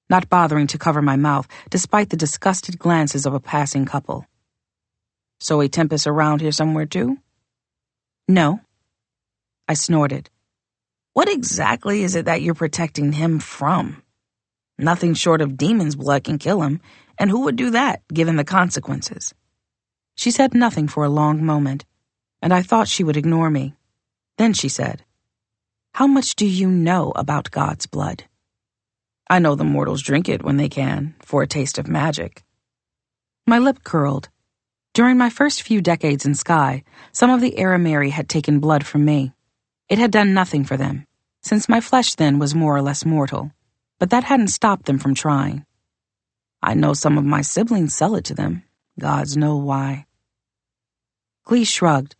not 0.09 0.29
bothering 0.29 0.69
to 0.69 0.79
cover 0.79 1.03
my 1.03 1.17
mouth 1.17 1.49
despite 1.71 2.11
the 2.11 2.17
disgusted 2.17 2.79
glances 2.79 3.27
of 3.27 3.35
a 3.35 3.41
passing 3.41 3.85
couple. 3.85 4.27
So 5.41 5.59
Itempas 5.59 6.07
around 6.07 6.41
here 6.41 6.53
somewhere 6.53 6.87
too? 6.87 7.19
No. 8.29 8.61
I 9.67 9.75
snorted. 9.75 10.31
What 11.15 11.29
exactly 11.29 12.03
is 12.03 12.17
it 12.17 12.25
that 12.25 12.43
you're 12.43 12.55
protecting 12.55 13.13
him 13.13 13.39
from? 13.39 14.03
Nothing 14.77 15.15
short 15.15 15.41
of 15.41 15.57
demon's 15.57 15.95
blood 15.95 16.25
can 16.25 16.39
kill 16.39 16.63
him, 16.63 16.81
and 17.17 17.31
who 17.31 17.43
would 17.45 17.55
do 17.55 17.71
that, 17.71 18.03
given 18.13 18.35
the 18.35 18.43
consequences? 18.43 19.33
She 20.17 20.33
said 20.33 20.55
nothing 20.55 20.89
for 20.89 21.05
a 21.05 21.09
long 21.09 21.45
moment, 21.45 21.85
and 22.43 22.53
I 22.53 22.63
thought 22.63 22.89
she 22.89 23.05
would 23.05 23.17
ignore 23.17 23.49
me. 23.49 23.75
Then 24.39 24.55
she 24.55 24.69
said, 24.69 25.05
How 25.93 26.09
much 26.09 26.35
do 26.35 26.47
you 26.47 26.69
know 26.69 27.13
about 27.15 27.53
God's 27.53 27.87
blood? 27.87 28.25
I 29.31 29.39
know 29.39 29.55
the 29.55 29.63
mortals 29.63 30.03
drink 30.03 30.29
it 30.29 30.43
when 30.43 30.57
they 30.57 30.69
can, 30.69 31.15
for 31.21 31.45
a 31.45 31.47
taste 31.47 31.79
of 31.79 31.87
magic. 31.87 32.43
My 33.47 33.61
lip 33.61 33.85
curled. 33.85 34.31
During 34.95 35.17
my 35.17 35.31
first 35.31 35.63
few 35.63 35.81
decades 35.81 36.27
in 36.27 36.35
Sky, 36.35 36.83
some 37.13 37.31
of 37.31 37.41
the 37.41 37.53
Arameri 37.53 38.11
had 38.11 38.29
taken 38.29 38.59
blood 38.59 38.85
from 38.85 39.05
me. 39.05 39.33
It 39.89 39.99
had 39.99 40.11
done 40.11 40.33
nothing 40.33 40.65
for 40.65 40.77
them, 40.77 41.07
since 41.43 41.69
my 41.69 41.81
flesh 41.81 42.15
then 42.15 42.39
was 42.39 42.55
more 42.55 42.75
or 42.75 42.83
less 42.83 43.05
mortal, 43.05 43.53
but 43.99 44.11
that 44.11 44.25
hadn't 44.25 44.49
stopped 44.49 44.87
them 44.87 44.99
from 44.99 45.15
trying. 45.15 45.67
I 46.63 46.73
know 46.73 46.95
some 46.95 47.19
of 47.19 47.25
my 47.25 47.43
siblings 47.43 47.95
sell 47.95 48.17
it 48.17 48.25
to 48.27 48.35
them. 48.35 48.63
Gods 48.99 49.37
know 49.37 49.57
why. 49.57 50.07
Glee 51.45 51.65
shrugged. 51.65 52.17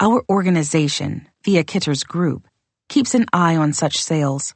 Our 0.00 0.24
organization, 0.30 1.28
via 1.44 1.64
Kitr's 1.64 2.04
group, 2.04 2.48
keeps 2.88 3.14
an 3.14 3.26
eye 3.34 3.56
on 3.56 3.74
such 3.74 3.98
sales. 3.98 4.54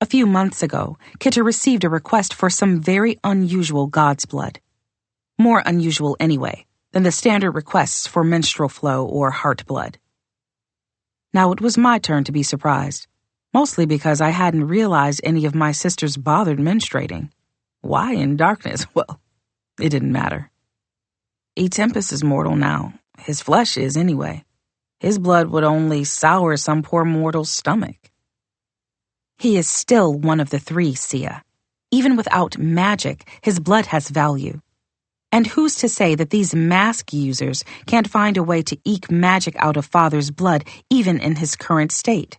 A 0.00 0.06
few 0.06 0.26
months 0.26 0.64
ago, 0.64 0.98
Kitr 1.20 1.44
received 1.44 1.84
a 1.84 1.88
request 1.88 2.34
for 2.34 2.50
some 2.50 2.80
very 2.80 3.20
unusual 3.22 3.86
God's 3.86 4.26
blood. 4.26 4.58
More 5.38 5.62
unusual, 5.64 6.16
anyway, 6.18 6.66
than 6.90 7.04
the 7.04 7.12
standard 7.12 7.52
requests 7.52 8.08
for 8.08 8.24
menstrual 8.24 8.68
flow 8.68 9.06
or 9.06 9.30
heart 9.30 9.64
blood. 9.66 9.98
Now 11.32 11.52
it 11.52 11.60
was 11.60 11.78
my 11.78 11.98
turn 11.98 12.24
to 12.24 12.32
be 12.32 12.42
surprised, 12.42 13.06
mostly 13.54 13.86
because 13.86 14.20
I 14.20 14.30
hadn't 14.30 14.66
realized 14.66 15.20
any 15.22 15.44
of 15.44 15.54
my 15.54 15.70
sisters 15.70 16.16
bothered 16.16 16.58
menstruating. 16.58 17.30
Why 17.82 18.14
in 18.14 18.36
darkness? 18.36 18.86
Well, 18.94 19.20
it 19.80 19.90
didn't 19.90 20.12
matter. 20.12 20.50
E. 21.56 21.68
Tempest 21.68 22.12
is 22.12 22.24
mortal 22.24 22.56
now. 22.56 22.94
His 23.18 23.40
flesh 23.40 23.76
is, 23.76 23.96
anyway. 23.96 24.44
His 24.98 25.18
blood 25.18 25.48
would 25.48 25.64
only 25.64 26.04
sour 26.04 26.56
some 26.56 26.82
poor 26.82 27.04
mortal's 27.04 27.50
stomach. 27.50 27.96
He 29.38 29.56
is 29.56 29.68
still 29.68 30.12
one 30.12 30.40
of 30.40 30.50
the 30.50 30.58
three, 30.58 30.94
Sieh. 30.94 31.40
Even 31.90 32.16
without 32.16 32.58
magic, 32.58 33.28
his 33.40 33.58
blood 33.58 33.86
has 33.86 34.10
value. 34.10 34.60
And 35.32 35.46
who's 35.46 35.76
to 35.76 35.88
say 35.88 36.14
that 36.16 36.30
these 36.30 36.54
mask 36.54 37.12
users 37.12 37.64
can't 37.86 38.10
find 38.10 38.36
a 38.36 38.42
way 38.42 38.62
to 38.62 38.78
eke 38.84 39.10
magic 39.10 39.54
out 39.58 39.76
of 39.76 39.86
Father's 39.86 40.30
blood 40.30 40.64
even 40.90 41.20
in 41.20 41.36
his 41.36 41.54
current 41.54 41.92
state? 41.92 42.38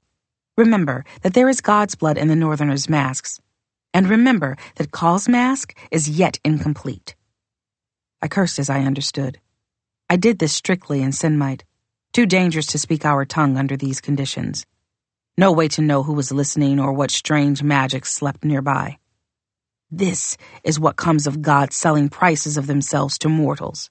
Remember 0.58 1.06
that 1.22 1.34
there 1.34 1.48
is 1.48 1.62
God's 1.62 1.96
blood 1.96 2.18
in 2.18 2.28
the 2.28 2.36
Northerners' 2.36 2.90
masks. 2.90 3.40
And 3.94 4.10
remember 4.10 4.58
that 4.76 4.92
Kahl's 4.92 5.30
mask 5.30 5.78
is 5.90 6.10
yet 6.10 6.40
incomplete. 6.44 7.16
I 8.22 8.28
cursed 8.28 8.60
as 8.60 8.70
I 8.70 8.82
understood. 8.82 9.40
I 10.10 10.18
did 10.18 10.40
this 10.40 10.54
strictly 10.54 11.02
in 11.02 11.12
Senmite. 11.12 11.64
Too 12.14 12.26
dangerous 12.26 12.68
to 12.68 12.78
speak 12.78 13.06
our 13.06 13.24
tongue 13.24 13.58
under 13.58 13.78
these 13.78 14.02
conditions. 14.02 14.66
No 15.38 15.54
way 15.54 15.70
to 15.70 15.82
know 15.82 16.04
who 16.04 16.14
was 16.14 16.32
listening 16.32 16.80
or 16.80 16.92
what 16.92 17.10
strange 17.10 17.64
magic 17.64 18.06
slept 18.06 18.44
nearby. 18.44 18.98
This 19.94 20.38
is 20.64 20.80
what 20.80 20.96
comes 20.96 21.28
of 21.28 21.42
God 21.42 21.74
selling 21.74 22.08
prices 22.08 22.56
of 22.56 22.66
themselves 22.66 23.18
to 23.20 23.28
mortals. 23.28 23.90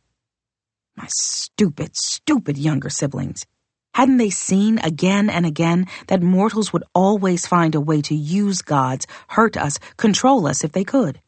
My 0.97 1.07
stupid, 1.09 1.95
stupid 1.95 2.57
younger 2.57 2.89
siblings. 2.89 3.45
Hadn't 3.93 4.17
they 4.17 4.31
seen 4.31 4.79
again 4.79 5.29
and 5.29 5.45
again 5.45 5.87
that 6.07 6.23
mortals 6.23 6.73
would 6.73 6.85
always 6.95 7.47
find 7.47 7.75
a 7.75 7.83
way 7.83 8.01
to 8.03 8.15
use 8.15 8.63
gods, 8.63 9.07
hurt 9.29 9.59
us, 9.59 9.79
control 9.99 10.47
us 10.47 10.65
if 10.65 10.73
they 10.73 10.85
could? 10.85 11.21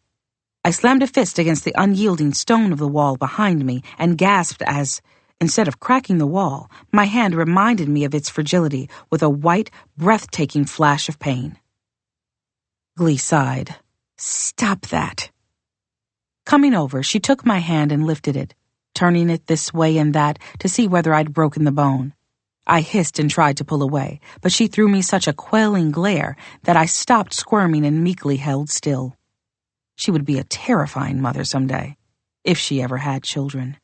I 0.64 0.70
slammed 0.70 1.02
a 1.02 1.06
fist 1.06 1.38
against 1.38 1.64
the 1.64 1.74
unyielding 1.76 2.32
stone 2.32 2.72
of 2.72 2.78
the 2.78 2.88
wall 2.88 3.16
behind 3.18 3.66
me 3.66 3.82
and 3.98 4.16
gasped 4.16 4.62
as, 4.64 5.02
Instead 5.38 5.68
of 5.68 5.80
cracking 5.80 6.16
the 6.16 6.26
wall, 6.26 6.70
my 6.90 7.04
hand 7.04 7.34
reminded 7.34 7.90
me 7.90 8.04
of 8.04 8.14
its 8.14 8.30
fragility 8.30 8.88
with 9.10 9.22
a 9.22 9.28
white, 9.28 9.70
breathtaking 9.98 10.64
flash 10.64 11.10
of 11.10 11.18
pain. 11.18 11.58
Glee 12.96 13.18
sighed. 13.18 13.76
Stop 14.24 14.82
that. 14.90 15.32
Coming 16.46 16.74
over, 16.74 17.02
she 17.02 17.18
took 17.18 17.44
my 17.44 17.58
hand 17.58 17.90
and 17.90 18.06
lifted 18.06 18.36
it, 18.36 18.54
turning 18.94 19.28
it 19.28 19.48
this 19.48 19.74
way 19.74 19.98
and 19.98 20.14
that 20.14 20.38
to 20.60 20.68
see 20.68 20.86
whether 20.86 21.12
I'd 21.12 21.34
broken 21.34 21.64
the 21.64 21.72
bone. 21.72 22.14
I 22.64 22.82
hissed 22.82 23.18
and 23.18 23.28
tried 23.28 23.56
to 23.56 23.64
pull 23.64 23.82
away, 23.82 24.20
but 24.40 24.52
she 24.52 24.68
threw 24.68 24.86
me 24.86 25.02
such 25.02 25.26
a 25.26 25.32
quelling 25.32 25.90
glare 25.90 26.36
that 26.62 26.76
I 26.76 26.86
stopped 26.86 27.34
squirming 27.34 27.84
and 27.84 28.04
meekly 28.04 28.36
held 28.36 28.70
still. 28.70 29.16
She 29.96 30.12
would 30.12 30.24
be 30.24 30.38
a 30.38 30.44
terrifying 30.44 31.20
mother 31.20 31.42
some 31.42 31.66
day, 31.66 31.96
if 32.44 32.58
she 32.58 32.80
ever 32.80 32.98
had 32.98 33.24
children. 33.24 33.76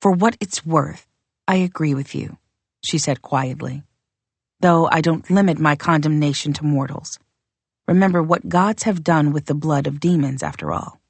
For 0.00 0.12
what 0.12 0.36
it's 0.38 0.64
worth, 0.64 1.04
I 1.48 1.56
agree 1.56 1.94
with 1.94 2.14
you, 2.14 2.38
she 2.80 2.98
said 2.98 3.22
quietly. 3.22 3.82
Though 4.60 4.88
I 4.88 5.00
don't 5.00 5.28
limit 5.28 5.58
my 5.58 5.74
condemnation 5.74 6.52
to 6.52 6.64
mortals. 6.64 7.18
Remember 7.88 8.22
what 8.22 8.48
gods 8.48 8.82
have 8.82 9.04
done 9.04 9.32
with 9.32 9.46
the 9.46 9.54
blood 9.54 9.86
of 9.86 10.00
demons, 10.00 10.42
after 10.42 10.72
all. 10.72 11.00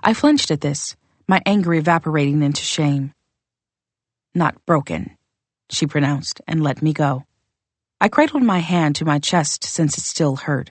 I 0.00 0.12
flinched 0.12 0.50
at 0.50 0.60
this, 0.60 0.96
my 1.26 1.40
anger 1.46 1.72
evaporating 1.72 2.42
into 2.42 2.62
shame. 2.62 3.12
Not 4.34 4.64
broken, 4.66 5.16
she 5.70 5.86
pronounced 5.86 6.42
and 6.46 6.62
let 6.62 6.82
me 6.82 6.92
go. 6.92 7.24
I 8.00 8.08
cradled 8.08 8.42
my 8.42 8.58
hand 8.58 8.96
to 8.96 9.06
my 9.06 9.18
chest 9.18 9.64
since 9.64 9.96
it 9.96 10.02
still 10.02 10.36
hurt, 10.36 10.70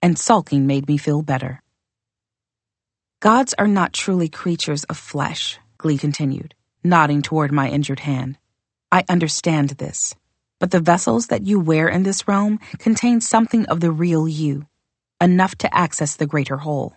and 0.00 0.18
sulking 0.18 0.66
made 0.66 0.88
me 0.88 0.96
feel 0.96 1.20
better. 1.20 1.60
Gods 3.20 3.54
are 3.58 3.68
not 3.68 3.92
truly 3.92 4.30
creatures 4.30 4.84
of 4.84 4.96
flesh, 4.96 5.58
Glee 5.76 5.98
continued, 5.98 6.54
nodding 6.82 7.20
toward 7.20 7.52
my 7.52 7.68
injured 7.68 8.00
hand. 8.00 8.38
I 8.90 9.04
understand 9.08 9.70
this, 9.70 10.14
but 10.64 10.70
the 10.70 10.80
vessels 10.80 11.26
that 11.26 11.44
you 11.44 11.60
wear 11.60 11.88
in 11.88 12.04
this 12.04 12.26
realm 12.26 12.58
contain 12.78 13.20
something 13.20 13.66
of 13.66 13.80
the 13.80 13.90
real 13.90 14.26
you, 14.26 14.66
enough 15.20 15.54
to 15.56 15.76
access 15.76 16.16
the 16.16 16.26
greater 16.26 16.56
whole. 16.56 16.96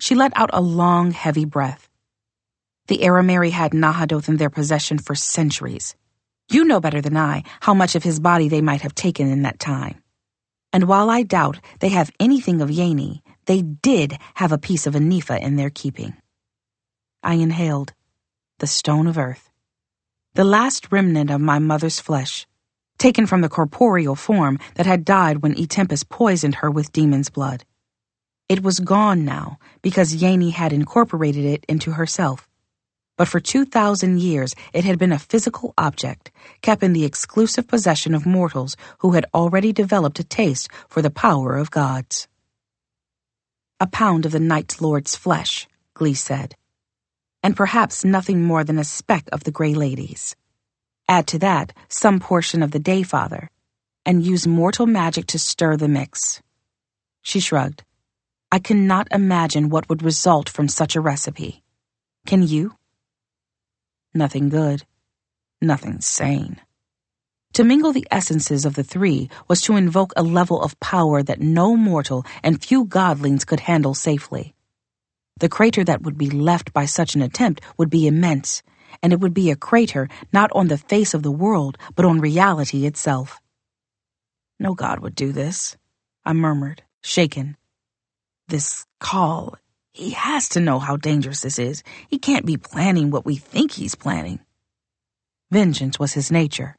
She 0.00 0.14
let 0.14 0.32
out 0.34 0.48
a 0.54 0.62
long, 0.62 1.10
heavy 1.10 1.44
breath. 1.44 1.90
The 2.86 3.00
Arameri 3.00 3.50
had 3.50 3.72
Nahadoth 3.74 4.26
in 4.26 4.38
their 4.38 4.48
possession 4.48 4.96
for 4.96 5.14
centuries. 5.14 5.96
You 6.50 6.64
know 6.64 6.80
better 6.80 7.02
than 7.02 7.14
I 7.14 7.42
how 7.60 7.74
much 7.74 7.94
of 7.94 8.04
his 8.04 8.20
body 8.20 8.48
they 8.48 8.62
might 8.62 8.80
have 8.80 8.94
taken 8.94 9.30
in 9.30 9.42
that 9.42 9.58
time. 9.58 10.02
And 10.72 10.84
while 10.84 11.10
I 11.10 11.24
doubt 11.24 11.60
they 11.80 11.90
have 11.90 12.10
anything 12.18 12.62
of 12.62 12.70
Yeine, 12.70 13.20
they 13.44 13.60
did 13.60 14.16
have 14.36 14.52
a 14.52 14.56
piece 14.56 14.86
of 14.86 14.94
Enefa 14.94 15.38
in 15.42 15.56
their 15.56 15.68
keeping. 15.68 16.14
I 17.22 17.34
inhaled 17.34 17.92
the 18.60 18.66
stone 18.66 19.08
of 19.08 19.18
earth, 19.18 19.50
the 20.32 20.44
last 20.44 20.90
remnant 20.90 21.30
of 21.30 21.42
my 21.42 21.58
mother's 21.58 22.00
flesh, 22.00 22.46
taken 23.02 23.26
from 23.26 23.40
the 23.40 23.48
corporeal 23.48 24.14
form 24.14 24.60
that 24.76 24.86
had 24.86 25.04
died 25.04 25.42
when 25.42 25.56
Itempas 25.56 26.04
poisoned 26.08 26.54
her 26.54 26.70
with 26.70 26.92
demon's 26.92 27.30
blood. 27.30 27.64
It 28.48 28.62
was 28.62 28.78
gone 28.78 29.24
now 29.24 29.58
because 29.82 30.14
Yeine 30.14 30.52
had 30.52 30.72
incorporated 30.72 31.44
it 31.44 31.66
into 31.68 31.90
herself. 31.90 32.48
But 33.18 33.26
for 33.26 33.40
2,000 33.40 34.20
years, 34.20 34.54
it 34.72 34.84
had 34.84 35.00
been 35.00 35.10
a 35.10 35.18
physical 35.18 35.74
object, 35.76 36.30
kept 36.60 36.84
in 36.84 36.92
the 36.92 37.04
exclusive 37.04 37.66
possession 37.66 38.14
of 38.14 38.24
mortals 38.24 38.76
who 38.98 39.10
had 39.10 39.26
already 39.34 39.72
developed 39.72 40.20
a 40.20 40.24
taste 40.24 40.68
for 40.88 41.02
the 41.02 41.10
power 41.10 41.56
of 41.56 41.72
gods. 41.72 42.28
A 43.80 43.88
pound 43.88 44.26
of 44.26 44.30
the 44.30 44.38
Night 44.38 44.80
Lord's 44.80 45.16
flesh, 45.16 45.66
Glee 45.94 46.14
said 46.14 46.54
and 47.42 47.56
perhaps 47.56 48.04
nothing 48.04 48.44
more 48.44 48.62
than 48.62 48.78
a 48.78 48.84
speck 48.84 49.28
of 49.32 49.42
the 49.42 49.50
Grey 49.50 49.74
Ladies. 49.74 50.36
Add 51.12 51.26
to 51.26 51.38
that 51.40 51.74
some 51.90 52.20
portion 52.20 52.62
of 52.62 52.70
the 52.70 52.80
Dayfather, 52.80 53.48
and 54.06 54.24
use 54.24 54.46
mortal 54.46 54.86
magic 54.86 55.26
to 55.26 55.38
stir 55.38 55.76
the 55.76 55.86
mix. 55.86 56.40
She 57.20 57.38
shrugged. 57.38 57.84
I 58.50 58.58
cannot 58.58 59.08
imagine 59.10 59.68
what 59.68 59.90
would 59.90 60.02
result 60.02 60.48
from 60.48 60.68
such 60.68 60.96
a 60.96 61.02
recipe. 61.02 61.62
Can 62.24 62.42
you? 62.42 62.76
Nothing 64.14 64.48
good. 64.48 64.86
Nothing 65.60 66.00
sane. 66.00 66.58
To 67.52 67.62
mingle 67.62 67.92
the 67.92 68.08
essences 68.10 68.64
of 68.64 68.74
the 68.74 68.82
three 68.82 69.28
was 69.48 69.60
to 69.62 69.76
invoke 69.76 70.14
a 70.16 70.22
level 70.22 70.62
of 70.62 70.80
power 70.80 71.22
that 71.22 71.42
no 71.42 71.76
mortal 71.76 72.24
and 72.42 72.64
few 72.64 72.86
godlings 72.86 73.46
could 73.46 73.60
handle 73.60 73.92
safely. 73.92 74.54
The 75.40 75.50
crater 75.50 75.84
that 75.84 76.00
would 76.00 76.16
be 76.16 76.30
left 76.30 76.72
by 76.72 76.86
such 76.86 77.14
an 77.14 77.20
attempt 77.20 77.60
would 77.76 77.90
be 77.90 78.06
immense, 78.06 78.62
and 79.02 79.12
it 79.12 79.20
would 79.20 79.34
be 79.34 79.50
a 79.50 79.56
crater 79.56 80.08
not 80.32 80.50
on 80.52 80.68
the 80.68 80.78
face 80.78 81.14
of 81.14 81.22
the 81.22 81.30
world, 81.30 81.78
but 81.94 82.04
on 82.04 82.20
reality 82.20 82.86
itself. 82.86 83.40
No 84.58 84.74
god 84.74 85.00
would 85.00 85.14
do 85.14 85.32
this, 85.32 85.76
I 86.24 86.32
murmured, 86.32 86.82
shaken. 87.02 87.56
This 88.48 88.86
Kahl, 89.00 89.56
he 89.92 90.10
has 90.10 90.48
to 90.50 90.60
know 90.60 90.78
how 90.78 90.96
dangerous 90.96 91.40
this 91.40 91.58
is. 91.58 91.82
He 92.08 92.18
can't 92.18 92.46
be 92.46 92.56
planning 92.56 93.10
what 93.10 93.24
we 93.24 93.36
think 93.36 93.72
he's 93.72 93.94
planning. 93.94 94.40
Vengeance 95.50 95.98
was 95.98 96.12
his 96.12 96.30
nature. 96.30 96.76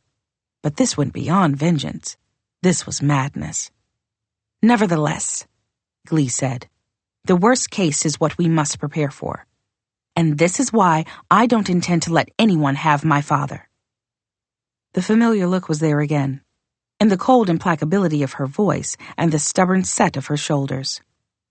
But 0.61 0.77
this 0.77 0.97
went 0.97 1.13
beyond 1.13 1.57
vengeance. 1.57 2.17
This 2.61 2.85
was 2.85 3.01
madness. 3.01 3.69
Nevertheless, 4.61 5.45
Glee 6.07 6.29
said, 6.29 6.67
the 7.25 7.35
worst 7.35 7.69
case 7.69 8.05
is 8.05 8.19
what 8.19 8.37
we 8.37 8.49
must 8.49 8.79
prepare 8.79 9.09
for. 9.09 9.45
And 10.15 10.37
this 10.37 10.59
is 10.59 10.71
why 10.71 11.05
I 11.31 11.47
don't 11.47 11.69
intend 11.69 12.03
to 12.03 12.13
let 12.13 12.29
anyone 12.37 12.75
have 12.75 13.03
my 13.03 13.21
father. 13.21 13.67
The 14.93 15.01
familiar 15.01 15.47
look 15.47 15.67
was 15.67 15.79
there 15.79 16.01
again, 16.01 16.41
and 16.99 17.09
the 17.09 17.17
cold 17.17 17.49
implacability 17.49 18.21
of 18.23 18.33
her 18.33 18.45
voice 18.45 18.95
and 19.17 19.31
the 19.31 19.39
stubborn 19.39 19.83
set 19.83 20.15
of 20.15 20.27
her 20.27 20.37
shoulders. 20.37 21.01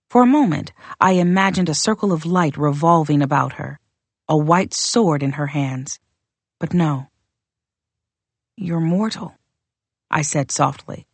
For 0.09 0.23
a 0.23 0.27
moment, 0.27 0.71
I 1.01 1.13
imagined 1.13 1.69
a 1.69 1.73
circle 1.73 2.13
of 2.13 2.25
light 2.25 2.55
revolving 2.55 3.21
about 3.21 3.53
her, 3.53 3.79
a 4.29 4.37
white 4.37 4.73
sword 4.73 5.23
in 5.23 5.33
her 5.33 5.47
hands. 5.47 5.99
But 6.59 6.73
no. 6.73 7.07
You're 8.55 8.79
mortal, 8.79 9.35
I 10.09 10.21
said 10.21 10.51
softly. 10.51 11.05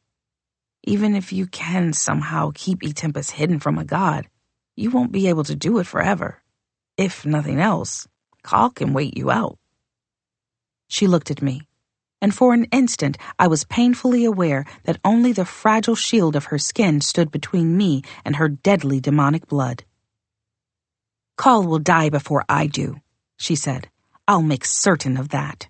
Even 0.84 1.16
if 1.16 1.34
you 1.34 1.48
can 1.48 1.94
somehow 1.94 2.52
keep 2.54 2.82
Itempas 2.82 3.32
hidden 3.32 3.60
from 3.60 3.78
a 3.78 3.86
god, 3.86 4.28
you 4.76 4.92
won't 4.92 5.12
be 5.12 5.28
able 5.28 5.46
to 5.46 5.56
do 5.56 5.80
it 5.80 5.88
forever. 5.88 6.44
If 7.00 7.26
nothing 7.26 7.62
else, 7.62 8.10
Kahl 8.44 8.72
can 8.72 8.92
wait 8.92 9.18
you 9.18 9.32
out. 9.32 9.58
She 10.90 11.08
looked 11.08 11.32
at 11.32 11.42
me, 11.42 11.62
and 12.22 12.36
for 12.36 12.54
an 12.54 12.66
instant 12.74 13.18
I 13.40 13.48
was 13.48 13.64
painfully 13.64 14.26
aware 14.26 14.66
that 14.84 15.00
only 15.06 15.32
the 15.32 15.46
fragile 15.46 15.96
shield 15.96 16.36
of 16.36 16.48
her 16.52 16.60
skin 16.60 17.00
stood 17.00 17.32
between 17.32 17.78
me 17.78 18.02
and 18.26 18.36
her 18.36 18.50
deadly 18.50 19.00
demonic 19.00 19.48
blood. 19.48 19.86
Kahl 21.38 21.64
will 21.64 21.80
die 21.80 22.10
before 22.10 22.44
I 22.50 22.68
do, 22.68 22.98
she 23.38 23.56
said. 23.56 23.88
I'll 24.28 24.42
make 24.42 24.66
certain 24.66 25.16
of 25.16 25.30
that. 25.30 25.70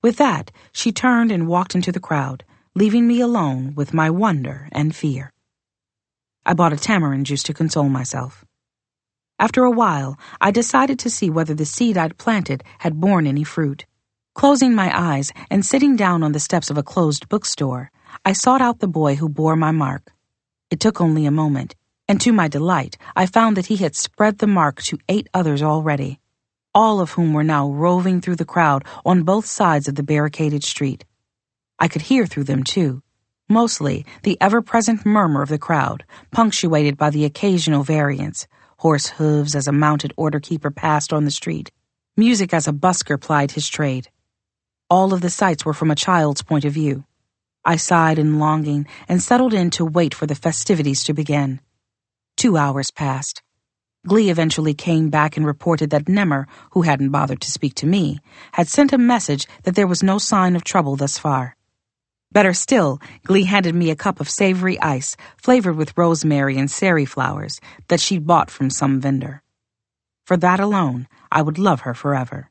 With 0.00 0.16
that, 0.16 0.50
she 0.72 0.90
turned 0.90 1.30
and 1.30 1.46
walked 1.46 1.74
into 1.74 1.92
the 1.92 2.00
crowd, 2.00 2.46
leaving 2.74 3.06
me 3.06 3.20
alone 3.20 3.74
with 3.74 3.92
my 3.92 4.08
wonder 4.08 4.70
and 4.72 4.96
fear. 4.96 5.34
I 6.46 6.54
bought 6.54 6.72
a 6.72 6.78
tamarind 6.78 7.26
juice 7.26 7.42
to 7.42 7.52
console 7.52 7.90
myself. 7.90 8.46
After 9.40 9.62
a 9.62 9.70
while, 9.70 10.18
I 10.40 10.50
decided 10.50 10.98
to 10.98 11.10
see 11.10 11.30
whether 11.30 11.54
the 11.54 11.64
seed 11.64 11.96
I'd 11.96 12.18
planted 12.18 12.64
had 12.80 13.00
borne 13.00 13.24
any 13.24 13.44
fruit. 13.44 13.86
Closing 14.34 14.74
my 14.74 14.90
eyes 14.92 15.32
and 15.48 15.64
sitting 15.64 15.94
down 15.94 16.24
on 16.24 16.32
the 16.32 16.40
steps 16.40 16.70
of 16.70 16.78
a 16.78 16.82
closed 16.82 17.28
bookstore, 17.28 17.92
I 18.24 18.32
sought 18.32 18.60
out 18.60 18.80
the 18.80 18.88
boy 18.88 19.14
who 19.14 19.28
bore 19.28 19.54
my 19.54 19.70
mark. 19.70 20.12
It 20.70 20.80
took 20.80 21.00
only 21.00 21.24
a 21.24 21.30
moment, 21.30 21.76
and 22.08 22.20
to 22.20 22.32
my 22.32 22.48
delight, 22.48 22.98
I 23.14 23.26
found 23.26 23.56
that 23.56 23.66
he 23.66 23.76
had 23.76 23.94
spread 23.94 24.38
the 24.38 24.48
mark 24.48 24.82
to 24.82 24.98
eight 25.08 25.28
others 25.32 25.62
already, 25.62 26.18
all 26.74 26.98
of 26.98 27.12
whom 27.12 27.32
were 27.32 27.44
now 27.44 27.70
roving 27.70 28.20
through 28.20 28.36
the 28.36 28.44
crowd 28.44 28.84
on 29.06 29.22
both 29.22 29.46
sides 29.46 29.86
of 29.86 29.94
the 29.94 30.02
barricaded 30.02 30.64
street. 30.64 31.04
I 31.78 31.86
could 31.86 32.02
hear 32.02 32.26
through 32.26 32.44
them, 32.44 32.64
too, 32.64 33.02
mostly 33.48 34.04
the 34.24 34.36
ever 34.40 34.62
present 34.62 35.06
murmur 35.06 35.42
of 35.42 35.48
the 35.48 35.58
crowd, 35.58 36.04
punctuated 36.32 36.96
by 36.96 37.10
the 37.10 37.24
occasional 37.24 37.84
variants 37.84 38.48
horse 38.78 39.08
hooves 39.08 39.56
as 39.56 39.66
a 39.66 39.72
mounted 39.72 40.12
order 40.16 40.38
keeper 40.38 40.70
passed 40.70 41.12
on 41.12 41.24
the 41.24 41.30
street, 41.30 41.70
music 42.16 42.54
as 42.54 42.68
a 42.68 42.72
busker 42.72 43.20
plied 43.20 43.50
his 43.52 43.68
trade. 43.68 44.08
All 44.88 45.12
of 45.12 45.20
the 45.20 45.30
sights 45.30 45.64
were 45.64 45.74
from 45.74 45.90
a 45.90 45.96
child's 45.96 46.42
point 46.42 46.64
of 46.64 46.72
view. 46.72 47.04
I 47.64 47.76
sighed 47.76 48.18
in 48.18 48.38
longing 48.38 48.86
and 49.08 49.22
settled 49.22 49.52
in 49.52 49.70
to 49.70 49.84
wait 49.84 50.14
for 50.14 50.26
the 50.26 50.34
festivities 50.34 51.02
to 51.04 51.12
begin. 51.12 51.60
Two 52.36 52.56
hours 52.56 52.90
passed. 52.92 53.42
Glee 54.06 54.30
eventually 54.30 54.74
came 54.74 55.10
back 55.10 55.36
and 55.36 55.44
reported 55.44 55.90
that 55.90 56.06
Nemmer, 56.06 56.46
who 56.70 56.82
hadn't 56.82 57.10
bothered 57.10 57.40
to 57.40 57.50
speak 57.50 57.74
to 57.74 57.86
me, 57.86 58.20
had 58.52 58.68
sent 58.68 58.92
a 58.92 58.98
message 58.98 59.46
that 59.64 59.74
there 59.74 59.88
was 59.88 60.04
no 60.04 60.18
sign 60.18 60.54
of 60.54 60.62
trouble 60.62 60.94
thus 60.94 61.18
far. 61.18 61.57
Better 62.30 62.52
still, 62.52 63.00
Glee 63.24 63.44
handed 63.44 63.74
me 63.74 63.90
a 63.90 63.96
cup 63.96 64.20
of 64.20 64.28
savory 64.28 64.78
ice 64.80 65.16
flavored 65.38 65.76
with 65.76 65.96
rosemary 65.96 66.58
and 66.58 66.70
sari 66.70 67.06
flowers 67.06 67.60
that 67.88 68.00
she'd 68.00 68.26
bought 68.26 68.50
from 68.50 68.68
some 68.68 69.00
vendor. 69.00 69.42
For 70.26 70.36
that 70.36 70.60
alone, 70.60 71.08
I 71.32 71.40
would 71.40 71.58
love 71.58 71.80
her 71.80 71.94
forever. 71.94 72.50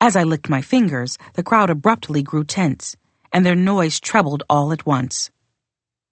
As 0.00 0.16
I 0.16 0.24
licked 0.24 0.48
my 0.48 0.60
fingers, 0.60 1.16
the 1.34 1.44
crowd 1.44 1.70
abruptly 1.70 2.22
grew 2.22 2.42
tense, 2.42 2.96
and 3.32 3.46
their 3.46 3.54
noise 3.54 4.00
trebled 4.00 4.42
all 4.50 4.72
at 4.72 4.84
once. 4.84 5.30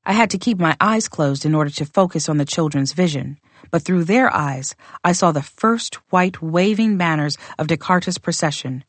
I 0.04 0.12
had 0.12 0.30
to 0.30 0.38
keep 0.38 0.58
my 0.58 0.76
eyes 0.80 1.08
closed 1.08 1.44
in 1.44 1.54
order 1.54 1.70
to 1.70 1.84
focus 1.84 2.28
on 2.28 2.36
the 2.36 2.44
children's 2.44 2.92
vision, 2.92 3.38
but 3.72 3.82
through 3.82 4.04
their 4.04 4.32
eyes 4.34 4.76
I 5.02 5.12
saw 5.12 5.32
the 5.32 5.42
first 5.42 5.96
white 6.10 6.40
waving 6.40 6.96
banners 6.96 7.36
of 7.58 7.66
Dekarta's 7.66 8.18
procession, 8.18 8.84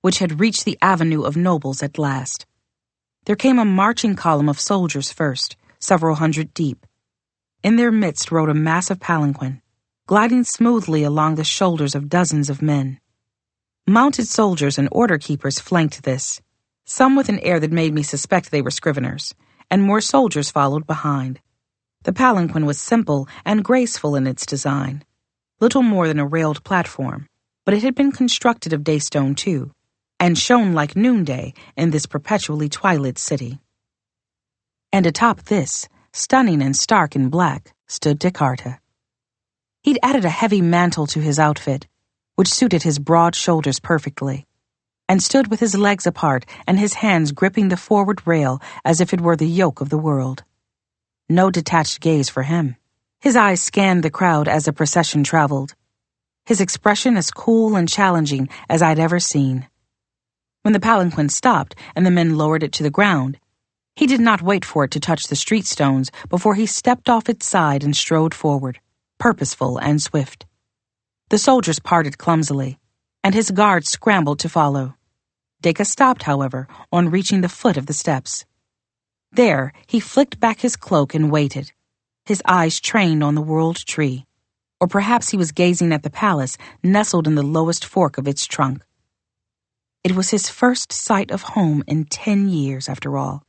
which 0.00 0.20
had 0.20 0.38
reached 0.40 0.64
the 0.64 0.78
avenue 0.80 1.22
of 1.22 1.36
nobles 1.36 1.82
at 1.82 1.98
last. 1.98 2.46
There 3.26 3.34
came 3.34 3.58
a 3.58 3.64
marching 3.64 4.14
column 4.14 4.48
of 4.48 4.60
soldiers 4.60 5.10
first, 5.10 5.56
several 5.80 6.14
hundred 6.14 6.54
deep. 6.54 6.86
In 7.60 7.74
their 7.74 7.90
midst 7.90 8.30
rode 8.30 8.48
a 8.48 8.54
massive 8.54 9.00
palanquin, 9.00 9.62
gliding 10.06 10.44
smoothly 10.44 11.02
along 11.02 11.34
the 11.34 11.42
shoulders 11.42 11.96
of 11.96 12.08
dozens 12.08 12.48
of 12.48 12.62
men. 12.62 13.00
Mounted 13.84 14.28
soldiers 14.28 14.78
and 14.78 14.88
order 14.92 15.18
keepers 15.18 15.58
flanked 15.58 16.04
this, 16.04 16.40
some 16.84 17.16
with 17.16 17.28
an 17.28 17.40
air 17.40 17.58
that 17.58 17.72
made 17.72 17.92
me 17.92 18.04
suspect 18.04 18.52
they 18.52 18.62
were 18.62 18.70
scriveners, 18.70 19.34
and 19.72 19.82
more 19.82 20.00
soldiers 20.00 20.52
followed 20.52 20.86
behind. 20.86 21.40
The 22.04 22.12
palanquin 22.12 22.64
was 22.64 22.78
simple 22.78 23.26
and 23.44 23.64
graceful 23.64 24.14
in 24.14 24.28
its 24.28 24.46
design, 24.46 25.02
little 25.58 25.82
more 25.82 26.06
than 26.06 26.20
a 26.20 26.26
railed 26.26 26.62
platform, 26.62 27.26
but 27.64 27.74
it 27.74 27.82
had 27.82 27.96
been 27.96 28.12
constructed 28.12 28.72
of 28.72 28.84
daystone 28.84 29.34
too, 29.34 29.72
and 30.18 30.38
shone 30.38 30.72
like 30.72 30.96
noonday 30.96 31.52
in 31.76 31.90
this 31.90 32.06
perpetually 32.06 32.68
twilit 32.68 33.18
city. 33.18 33.60
And 34.92 35.06
atop 35.06 35.42
this, 35.42 35.88
stunning 36.12 36.62
and 36.62 36.74
stark 36.74 37.14
in 37.14 37.28
black, 37.28 37.74
stood 37.86 38.18
Dekarta. 38.18 38.78
He'd 39.82 39.98
added 40.02 40.24
a 40.24 40.30
heavy 40.30 40.60
mantle 40.60 41.06
to 41.08 41.20
his 41.20 41.38
outfit, 41.38 41.86
which 42.34 42.52
suited 42.52 42.82
his 42.82 42.98
broad 42.98 43.34
shoulders 43.34 43.78
perfectly, 43.78 44.46
and 45.08 45.22
stood 45.22 45.48
with 45.48 45.60
his 45.60 45.76
legs 45.76 46.06
apart 46.06 46.46
and 46.66 46.78
his 46.78 46.94
hands 46.94 47.32
gripping 47.32 47.68
the 47.68 47.76
forward 47.76 48.26
rail 48.26 48.60
as 48.84 49.00
if 49.00 49.12
it 49.12 49.20
were 49.20 49.36
the 49.36 49.46
yoke 49.46 49.80
of 49.80 49.90
the 49.90 49.98
world. 49.98 50.44
No 51.28 51.50
detached 51.50 52.00
gaze 52.00 52.28
for 52.28 52.42
him. 52.42 52.76
His 53.20 53.36
eyes 53.36 53.62
scanned 53.62 54.02
the 54.02 54.10
crowd 54.10 54.48
as 54.48 54.64
the 54.64 54.72
procession 54.72 55.24
traveled, 55.24 55.74
his 56.44 56.60
expression 56.60 57.16
as 57.16 57.30
cool 57.32 57.74
and 57.74 57.88
challenging 57.88 58.48
as 58.68 58.80
I'd 58.80 59.00
ever 59.00 59.18
seen. 59.18 59.68
When 60.66 60.72
the 60.72 60.80
palanquin 60.80 61.28
stopped 61.28 61.76
and 61.94 62.04
the 62.04 62.10
men 62.10 62.36
lowered 62.36 62.64
it 62.64 62.72
to 62.72 62.82
the 62.82 62.90
ground, 62.90 63.38
he 63.94 64.04
did 64.04 64.20
not 64.20 64.42
wait 64.42 64.64
for 64.64 64.82
it 64.82 64.90
to 64.90 64.98
touch 64.98 65.28
the 65.28 65.36
street 65.36 65.64
stones 65.64 66.10
before 66.28 66.56
he 66.56 66.66
stepped 66.66 67.08
off 67.08 67.28
its 67.28 67.46
side 67.46 67.84
and 67.84 67.96
strode 67.96 68.34
forward, 68.34 68.80
purposeful 69.16 69.78
and 69.78 70.02
swift. 70.02 70.44
The 71.28 71.38
soldiers 71.38 71.78
parted 71.78 72.18
clumsily, 72.18 72.80
and 73.22 73.32
his 73.32 73.52
guards 73.52 73.90
scrambled 73.90 74.40
to 74.40 74.48
follow. 74.48 74.96
Dacre 75.62 75.84
stopped, 75.84 76.24
however, 76.24 76.66
on 76.90 77.10
reaching 77.10 77.42
the 77.42 77.48
foot 77.48 77.76
of 77.76 77.86
the 77.86 77.92
steps. 77.92 78.44
There, 79.30 79.72
he 79.86 80.00
flicked 80.00 80.40
back 80.40 80.62
his 80.62 80.74
cloak 80.74 81.14
and 81.14 81.30
waited, 81.30 81.70
his 82.24 82.42
eyes 82.44 82.80
trained 82.80 83.22
on 83.22 83.36
the 83.36 83.40
world 83.40 83.76
tree. 83.76 84.26
Or 84.80 84.88
perhaps 84.88 85.28
he 85.28 85.36
was 85.36 85.52
gazing 85.52 85.92
at 85.92 86.02
the 86.02 86.10
palace 86.10 86.58
nestled 86.82 87.28
in 87.28 87.36
the 87.36 87.44
lowest 87.44 87.84
fork 87.84 88.18
of 88.18 88.26
its 88.26 88.46
trunk. 88.46 88.85
It 90.06 90.14
was 90.14 90.30
his 90.30 90.48
first 90.48 90.92
sight 90.92 91.32
of 91.32 91.42
home 91.42 91.82
in 91.88 92.04
ten 92.04 92.48
years, 92.48 92.88
after 92.88 93.18
all, 93.18 93.42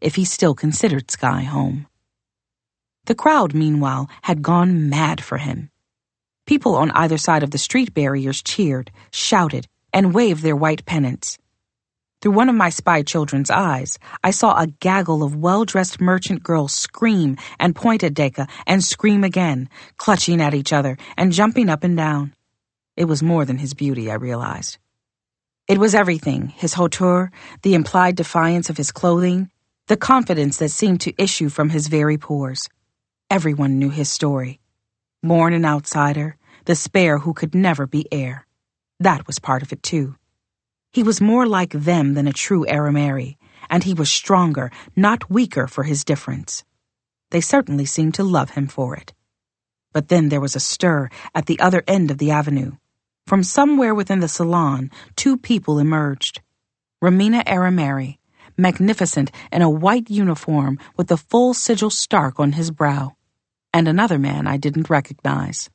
if 0.00 0.16
he 0.16 0.24
still 0.24 0.52
considered 0.52 1.08
Sky 1.08 1.42
home. 1.42 1.86
The 3.04 3.14
crowd, 3.14 3.54
meanwhile, 3.54 4.10
had 4.22 4.42
gone 4.42 4.88
mad 4.88 5.22
for 5.22 5.38
him. 5.38 5.70
People 6.46 6.74
on 6.74 6.90
either 6.90 7.16
side 7.16 7.44
of 7.44 7.52
the 7.52 7.58
street 7.58 7.94
barriers 7.94 8.42
cheered, 8.42 8.90
shouted, 9.12 9.68
and 9.92 10.12
waved 10.12 10.42
their 10.42 10.56
white 10.56 10.84
pennants. 10.84 11.38
Through 12.20 12.32
one 12.32 12.48
of 12.48 12.56
my 12.56 12.70
spy 12.70 13.02
children's 13.02 13.48
eyes, 13.48 14.00
I 14.24 14.32
saw 14.32 14.58
a 14.58 14.66
gaggle 14.66 15.22
of 15.22 15.36
well 15.36 15.64
dressed 15.64 16.00
merchant 16.00 16.42
girls 16.42 16.74
scream 16.74 17.36
and 17.60 17.76
point 17.76 18.02
at 18.02 18.14
Deka 18.14 18.48
and 18.66 18.82
scream 18.82 19.22
again, 19.22 19.68
clutching 19.96 20.40
at 20.40 20.54
each 20.54 20.72
other 20.72 20.98
and 21.16 21.30
jumping 21.30 21.68
up 21.68 21.84
and 21.84 21.96
down. 21.96 22.34
It 22.96 23.04
was 23.04 23.22
more 23.22 23.44
than 23.44 23.58
his 23.58 23.74
beauty, 23.74 24.10
I 24.10 24.14
realized. 24.14 24.78
It 25.68 25.76
was 25.76 25.94
everything 25.94 26.48
his 26.48 26.72
hauteur, 26.72 27.30
the 27.60 27.74
implied 27.74 28.16
defiance 28.16 28.70
of 28.70 28.78
his 28.78 28.90
clothing, 28.90 29.50
the 29.86 29.98
confidence 29.98 30.56
that 30.56 30.70
seemed 30.70 31.02
to 31.02 31.22
issue 31.22 31.50
from 31.50 31.68
his 31.68 31.88
very 31.88 32.16
pores. 32.16 32.70
Everyone 33.28 33.78
knew 33.78 33.90
his 33.90 34.08
story. 34.08 34.60
Born 35.22 35.52
an 35.52 35.66
outsider, 35.66 36.38
the 36.64 36.74
spare 36.74 37.18
who 37.18 37.34
could 37.34 37.54
never 37.54 37.86
be 37.86 38.06
heir. 38.10 38.46
That 38.98 39.26
was 39.26 39.38
part 39.38 39.62
of 39.62 39.70
it, 39.70 39.82
too. 39.82 40.16
He 40.90 41.02
was 41.02 41.20
more 41.20 41.46
like 41.46 41.72
them 41.72 42.14
than 42.14 42.26
a 42.26 42.32
true 42.32 42.64
Arameri, 42.64 43.36
and 43.68 43.84
he 43.84 43.92
was 43.92 44.10
stronger, 44.10 44.70
not 44.96 45.28
weaker 45.28 45.66
for 45.66 45.84
his 45.84 46.02
difference. 46.02 46.64
They 47.30 47.42
certainly 47.42 47.84
seemed 47.84 48.14
to 48.14 48.24
love 48.24 48.50
him 48.50 48.68
for 48.68 48.96
it. 48.96 49.12
But 49.92 50.08
then 50.08 50.30
there 50.30 50.40
was 50.40 50.56
a 50.56 50.60
stir 50.60 51.10
at 51.34 51.44
the 51.44 51.60
other 51.60 51.82
end 51.86 52.10
of 52.10 52.16
the 52.16 52.30
avenue. 52.30 52.76
From 53.28 53.42
somewhere 53.42 53.94
within 53.94 54.20
the 54.20 54.26
salon, 54.26 54.90
two 55.14 55.36
people 55.36 55.78
emerged. 55.78 56.40
Romina 57.04 57.44
Arameri, 57.44 58.16
magnificent 58.56 59.30
in 59.52 59.60
a 59.60 59.68
white 59.68 60.08
uniform 60.08 60.78
with 60.96 61.08
the 61.08 61.18
full 61.18 61.52
sigil 61.52 61.90
stark 61.90 62.40
on 62.40 62.52
his 62.52 62.70
brow, 62.70 63.16
and 63.70 63.86
another 63.86 64.18
man 64.18 64.46
I 64.46 64.56
didn't 64.56 64.88
recognize. 64.88 65.68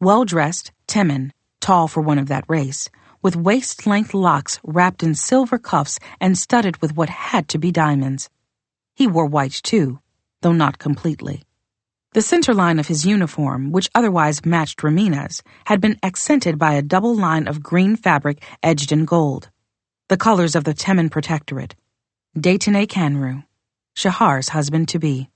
Well 0.00 0.24
dressed, 0.24 0.72
Teman, 0.86 1.32
tall 1.60 1.88
for 1.88 2.00
one 2.00 2.18
of 2.18 2.28
that 2.28 2.46
race, 2.48 2.88
with 3.20 3.36
waist 3.36 3.86
length 3.86 4.14
locks 4.14 4.58
wrapped 4.64 5.02
in 5.02 5.14
silver 5.14 5.58
cuffs 5.58 5.98
and 6.22 6.38
studded 6.38 6.80
with 6.80 6.96
what 6.96 7.10
had 7.10 7.48
to 7.48 7.58
be 7.58 7.70
diamonds. 7.70 8.30
He 8.94 9.06
wore 9.06 9.26
white 9.26 9.60
too, 9.62 10.00
though 10.40 10.54
not 10.54 10.78
completely. 10.78 11.42
The 12.12 12.22
center 12.22 12.54
line 12.54 12.78
of 12.78 12.86
his 12.86 13.04
uniform, 13.04 13.70
which 13.70 13.90
otherwise 13.94 14.46
matched 14.46 14.82
Romina's, 14.82 15.42
had 15.66 15.78
been 15.78 15.98
accented 16.02 16.58
by 16.58 16.72
a 16.72 16.82
double 16.82 17.14
line 17.14 17.46
of 17.46 17.62
green 17.62 17.96
fabric 17.96 18.42
edged 18.62 18.92
in 18.92 19.04
gold, 19.04 19.50
the 20.08 20.16
colors 20.16 20.56
of 20.56 20.64
the 20.64 20.72
Teman 20.72 21.10
Protectorate. 21.10 21.74
Daytonay 22.34 22.86
Kanru, 22.86 23.44
Shahar's 23.94 24.50
husband 24.50 24.88
to 24.88 24.98
be. 24.98 25.28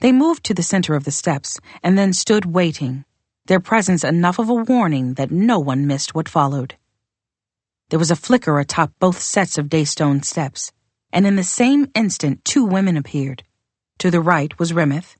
They 0.00 0.10
moved 0.10 0.42
to 0.44 0.54
the 0.54 0.62
center 0.62 0.96
of 0.96 1.04
the 1.04 1.12
steps 1.12 1.60
and 1.84 1.96
then 1.96 2.12
stood 2.12 2.46
waiting, 2.46 3.04
their 3.46 3.60
presence 3.60 4.02
enough 4.02 4.40
of 4.40 4.48
a 4.48 4.54
warning 4.54 5.14
that 5.14 5.30
no 5.30 5.60
one 5.60 5.86
missed 5.86 6.16
what 6.16 6.28
followed. 6.28 6.74
There 7.90 7.98
was 7.98 8.10
a 8.10 8.16
flicker 8.16 8.58
atop 8.58 8.92
both 8.98 9.20
sets 9.20 9.56
of 9.56 9.68
daystone 9.68 10.24
steps, 10.24 10.72
and 11.12 11.28
in 11.28 11.36
the 11.36 11.44
same 11.44 11.92
instant 11.94 12.44
two 12.44 12.64
women 12.64 12.96
appeared. 12.96 13.44
To 13.98 14.10
the 14.10 14.20
right 14.20 14.58
was 14.58 14.72
Remath, 14.72 15.14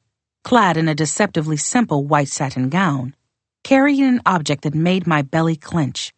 clad 0.44 0.76
in 0.76 0.88
a 0.88 0.94
deceptively 0.94 1.57
simple 1.57 2.04
white 2.04 2.28
satin 2.28 2.68
gown, 2.68 3.16
carrying 3.64 4.04
an 4.04 4.20
object 4.24 4.62
that 4.62 4.74
made 4.74 5.07
my 5.07 5.22
belly 5.22 5.57
clench 5.57 6.12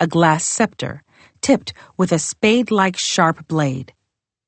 a 0.00 0.06
glass 0.06 0.44
scepter 0.44 1.02
tipped 1.40 1.72
with 1.96 2.12
a 2.12 2.18
spade 2.18 2.70
like 2.70 2.96
sharp 2.96 3.46
blade. 3.48 3.92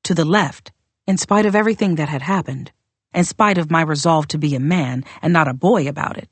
To 0.05 0.13
the 0.13 0.25
left, 0.25 0.71
in 1.05 1.17
spite 1.17 1.45
of 1.45 1.55
everything 1.55 1.95
that 1.95 2.09
had 2.09 2.21
happened, 2.21 2.71
in 3.13 3.23
spite 3.23 3.57
of 3.57 3.69
my 3.69 3.81
resolve 3.81 4.27
to 4.29 4.37
be 4.37 4.55
a 4.55 4.59
man 4.59 5.03
and 5.21 5.33
not 5.33 5.47
a 5.47 5.53
boy 5.53 5.87
about 5.87 6.17
it, 6.17 6.29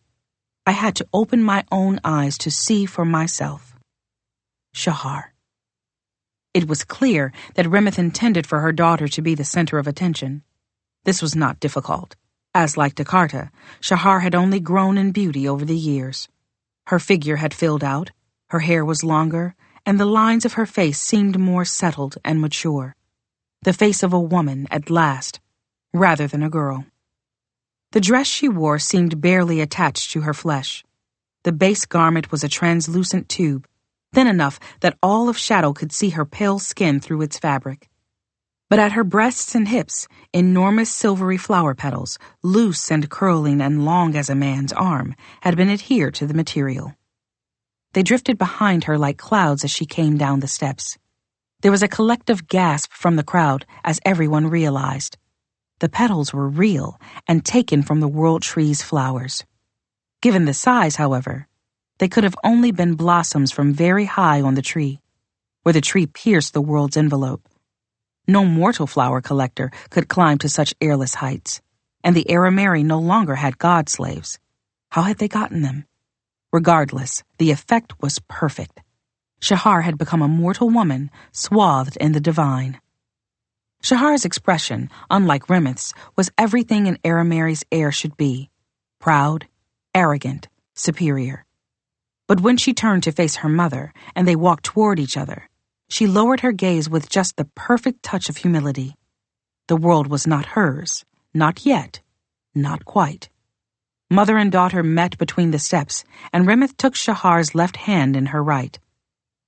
I 0.66 0.72
had 0.72 0.96
to 0.96 1.08
open 1.14 1.44
my 1.44 1.66
own 1.72 2.00
eyes 2.04 2.38
to 2.40 2.52
see 2.52 2.86
for 2.86 3.04
myself. 3.04 3.76
Shahar. 4.74 5.34
It 6.54 6.68
was 6.68 6.84
clear 6.84 7.34
that 7.56 7.66
Remath 7.66 8.00
intended 8.00 8.48
for 8.48 8.60
her 8.62 8.72
daughter 8.72 9.08
to 9.10 9.22
be 9.22 9.36
the 9.36 9.44
center 9.44 9.78
of 9.78 9.88
attention. 9.88 10.44
This 11.04 11.22
was 11.22 11.36
not 11.36 11.60
difficult, 11.60 12.16
as 12.54 12.78
like 12.78 12.96
Dekarta, 12.96 13.52
Shahar 13.80 14.22
had 14.22 14.36
only 14.36 14.60
grown 14.60 14.98
in 14.98 15.12
beauty 15.12 15.48
over 15.48 15.66
the 15.66 15.76
years. 15.76 16.28
Her 16.88 17.00
figure 17.00 17.38
had 17.38 17.54
filled 17.54 17.84
out, 17.84 18.12
her 18.50 18.60
hair 18.60 18.84
was 18.84 19.04
longer, 19.04 19.56
and 19.86 20.00
the 20.00 20.06
lines 20.06 20.46
of 20.46 20.54
her 20.54 20.66
face 20.66 21.00
seemed 21.00 21.40
more 21.40 21.66
settled 21.66 22.18
and 22.26 22.42
mature. 22.42 22.96
The 23.62 23.74
face 23.74 24.04
of 24.04 24.14
a 24.14 24.20
woman 24.20 24.68
at 24.72 24.90
last, 24.90 25.40
rather 25.94 26.28
than 26.28 26.44
a 26.44 26.50
girl. 26.50 26.86
The 27.92 28.02
dress 28.02 28.28
she 28.28 28.50
wore 28.50 28.80
seemed 28.80 29.22
barely 29.22 29.62
attached 29.62 30.12
to 30.12 30.22
her 30.22 30.34
flesh. 30.34 30.84
The 31.44 31.52
base 31.52 31.86
garment 31.86 32.32
was 32.32 32.44
a 32.44 32.50
translucent 32.50 33.30
tube, 33.30 33.68
thin 34.14 34.28
enough 34.28 34.60
that 34.82 34.98
all 35.02 35.30
of 35.30 35.38
Shadow 35.38 35.74
could 35.74 35.92
see 35.92 36.10
her 36.12 36.26
pale 36.26 36.60
skin 36.60 37.00
through 37.00 37.22
its 37.22 37.40
fabric. 37.40 37.90
But 38.70 38.78
at 38.78 38.92
her 38.92 39.04
breasts 39.04 39.56
and 39.56 39.68
hips, 39.68 40.08
enormous 40.32 40.94
silvery 40.94 41.38
flower 41.38 41.74
petals, 41.74 42.20
loose 42.44 42.92
and 42.92 43.10
curling 43.10 43.62
and 43.62 43.84
long 43.84 44.16
as 44.16 44.30
a 44.30 44.36
man's 44.36 44.72
arm, 44.72 45.16
had 45.42 45.58
been 45.58 45.72
adhered 45.72 46.14
to 46.16 46.28
the 46.28 46.36
material. 46.36 46.96
They 47.94 48.04
drifted 48.04 48.38
behind 48.38 48.84
her 48.84 48.96
like 48.96 49.18
clouds 49.18 49.64
as 49.64 49.72
she 49.72 49.88
came 49.88 50.20
down 50.20 50.42
the 50.42 50.48
steps. 50.48 51.00
There 51.62 51.72
was 51.72 51.82
a 51.82 51.88
collective 51.88 52.48
gasp 52.48 52.92
from 52.94 53.16
the 53.16 53.24
crowd 53.24 53.66
as 53.84 54.00
everyone 54.06 54.46
realized. 54.46 55.18
The 55.80 55.90
petals 55.90 56.32
were 56.32 56.48
real 56.48 57.02
and 57.28 57.44
taken 57.44 57.82
from 57.82 58.02
the 58.02 58.08
world 58.08 58.44
tree's 58.44 58.84
flowers. 58.84 59.44
Given 60.22 60.46
the 60.46 60.54
size, 60.54 60.98
however, 60.98 61.48
they 61.98 62.08
could 62.08 62.24
have 62.24 62.36
only 62.44 62.72
been 62.72 62.94
blossoms 62.94 63.52
from 63.52 63.74
very 63.74 64.06
high 64.06 64.42
on 64.42 64.54
the 64.54 64.62
tree, 64.62 65.00
where 65.64 65.74
the 65.74 65.82
tree 65.82 66.06
pierced 66.06 66.54
the 66.54 66.62
world's 66.62 66.96
envelope. 66.96 67.49
No 68.30 68.46
mortal 68.46 68.86
flower 68.86 69.22
collector 69.22 69.72
could 69.90 70.08
climb 70.08 70.38
to 70.38 70.50
such 70.50 70.76
airless 70.80 71.16
heights, 71.16 71.62
and 72.04 72.16
the 72.16 72.28
Arameri 72.30 72.86
no 72.86 73.00
longer 73.00 73.34
had 73.34 73.58
god 73.58 73.90
slaves. 73.90 74.38
How 74.92 75.02
had 75.02 75.18
they 75.18 75.28
gotten 75.28 75.64
them? 75.64 75.88
Regardless, 76.54 77.24
the 77.40 77.50
effect 77.50 78.00
was 78.04 78.20
perfect. 78.28 78.82
Shahar 79.42 79.82
had 79.82 79.98
become 79.98 80.22
a 80.22 80.28
mortal 80.28 80.70
woman, 80.70 81.10
swathed 81.32 81.98
in 81.98 82.12
the 82.12 82.20
divine. 82.20 82.80
Shahar's 83.82 84.26
expression, 84.26 84.92
unlike 85.10 85.50
Remath's, 85.50 85.96
was 86.16 86.30
everything 86.38 86.88
an 86.88 87.00
Arameri's 87.04 87.64
heir 87.72 87.92
should 87.92 88.16
be 88.16 88.52
proud, 89.00 89.48
arrogant, 89.96 90.48
superior. 90.76 91.46
But 92.28 92.42
when 92.42 92.58
she 92.58 92.76
turned 92.76 93.02
to 93.04 93.12
face 93.12 93.38
her 93.38 93.50
mother 93.50 93.92
and 94.16 94.28
they 94.28 94.36
walked 94.36 94.66
toward 94.66 95.00
each 95.00 95.18
other, 95.18 95.49
she 95.90 96.08
lowered 96.08 96.40
her 96.42 96.52
gaze 96.52 96.90
with 96.90 97.10
just 97.10 97.36
the 97.36 97.50
perfect 97.56 98.04
touch 98.04 98.30
of 98.30 98.38
humility. 98.38 98.96
The 99.68 99.76
world 99.76 100.08
was 100.08 100.26
not 100.26 100.54
hers, 100.58 101.04
not 101.34 101.66
yet, 101.66 102.00
not 102.56 102.86
quite. 102.86 103.30
Mother 104.10 104.38
and 104.38 104.52
daughter 104.52 104.82
met 104.82 105.18
between 105.18 105.52
the 105.52 105.60
steps, 105.60 106.04
and 106.34 106.48
Remath 106.48 106.78
took 106.78 106.96
Shahar's 106.96 107.54
left 107.54 107.78
hand 107.78 108.16
in 108.16 108.28
her 108.28 108.44
right. 108.44 108.80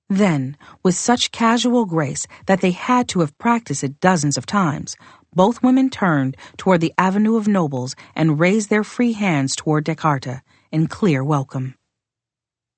Then, 0.08 0.56
with 0.82 0.94
such 0.94 1.32
casual 1.32 1.86
grace 1.86 2.26
that 2.46 2.60
they 2.60 2.72
had 2.72 3.08
to 3.08 3.20
have 3.20 3.38
practiced 3.38 3.82
it 3.82 3.98
dozens 3.98 4.36
of 4.36 4.46
times, 4.46 4.96
both 5.34 5.62
women 5.62 5.88
turned 5.88 6.36
toward 6.56 6.80
the 6.80 6.92
avenue 6.98 7.36
of 7.36 7.48
nobles 7.48 7.96
and 8.14 8.38
raised 8.38 8.68
their 8.68 8.84
free 8.84 9.12
hands 9.12 9.56
toward 9.56 9.84
Dekarta 9.84 10.42
in 10.70 10.86
clear 10.86 11.24
welcome. 11.24 11.74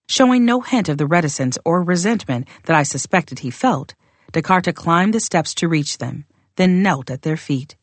Showing 0.09 0.45
no 0.45 0.61
hint 0.61 0.89
of 0.89 0.99
the 0.99 1.07
reticence 1.07 1.59
or 1.65 1.83
resentment 1.83 2.47
that 2.65 2.77
I 2.77 2.83
suspected 2.83 3.41
he 3.41 3.51
felt, 3.51 3.95
Dekarta 4.33 4.75
climbed 4.75 5.15
the 5.15 5.21
steps 5.21 5.55
to 5.55 5.69
reach 5.69 5.99
them, 5.99 6.25
then 6.57 6.83
knelt 6.83 7.11
at 7.11 7.23
their 7.23 7.37
feet. 7.37 7.77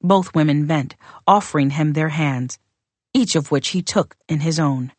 Both 0.00 0.34
women 0.34 0.66
bent, 0.66 0.96
offering 1.26 1.70
him 1.70 1.92
their 1.92 2.10
hands, 2.10 2.58
each 3.12 3.36
of 3.36 3.50
which 3.50 3.68
he 3.68 3.82
took 3.82 4.16
in 4.28 4.40
his 4.40 4.58
own. 4.58 4.92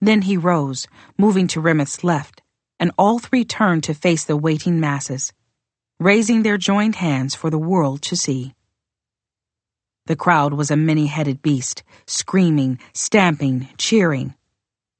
Then 0.00 0.22
he 0.22 0.36
rose, 0.36 0.86
moving 1.16 1.46
to 1.48 1.60
Remath's 1.60 2.04
left, 2.04 2.42
and 2.78 2.92
all 2.98 3.18
three 3.18 3.44
turned 3.44 3.84
to 3.84 3.94
face 3.94 4.24
the 4.24 4.36
waiting 4.36 4.78
masses, 4.80 5.32
raising 5.98 6.42
their 6.42 6.58
joined 6.58 6.96
hands 6.96 7.34
for 7.34 7.50
the 7.50 7.58
world 7.58 8.02
to 8.02 8.16
see. 8.16 8.54
The 10.06 10.16
crowd 10.16 10.52
was 10.52 10.70
a 10.70 10.76
many 10.76 11.06
headed 11.06 11.40
beast, 11.40 11.82
screaming, 12.06 12.78
stamping, 12.92 13.68
cheering. 13.78 14.34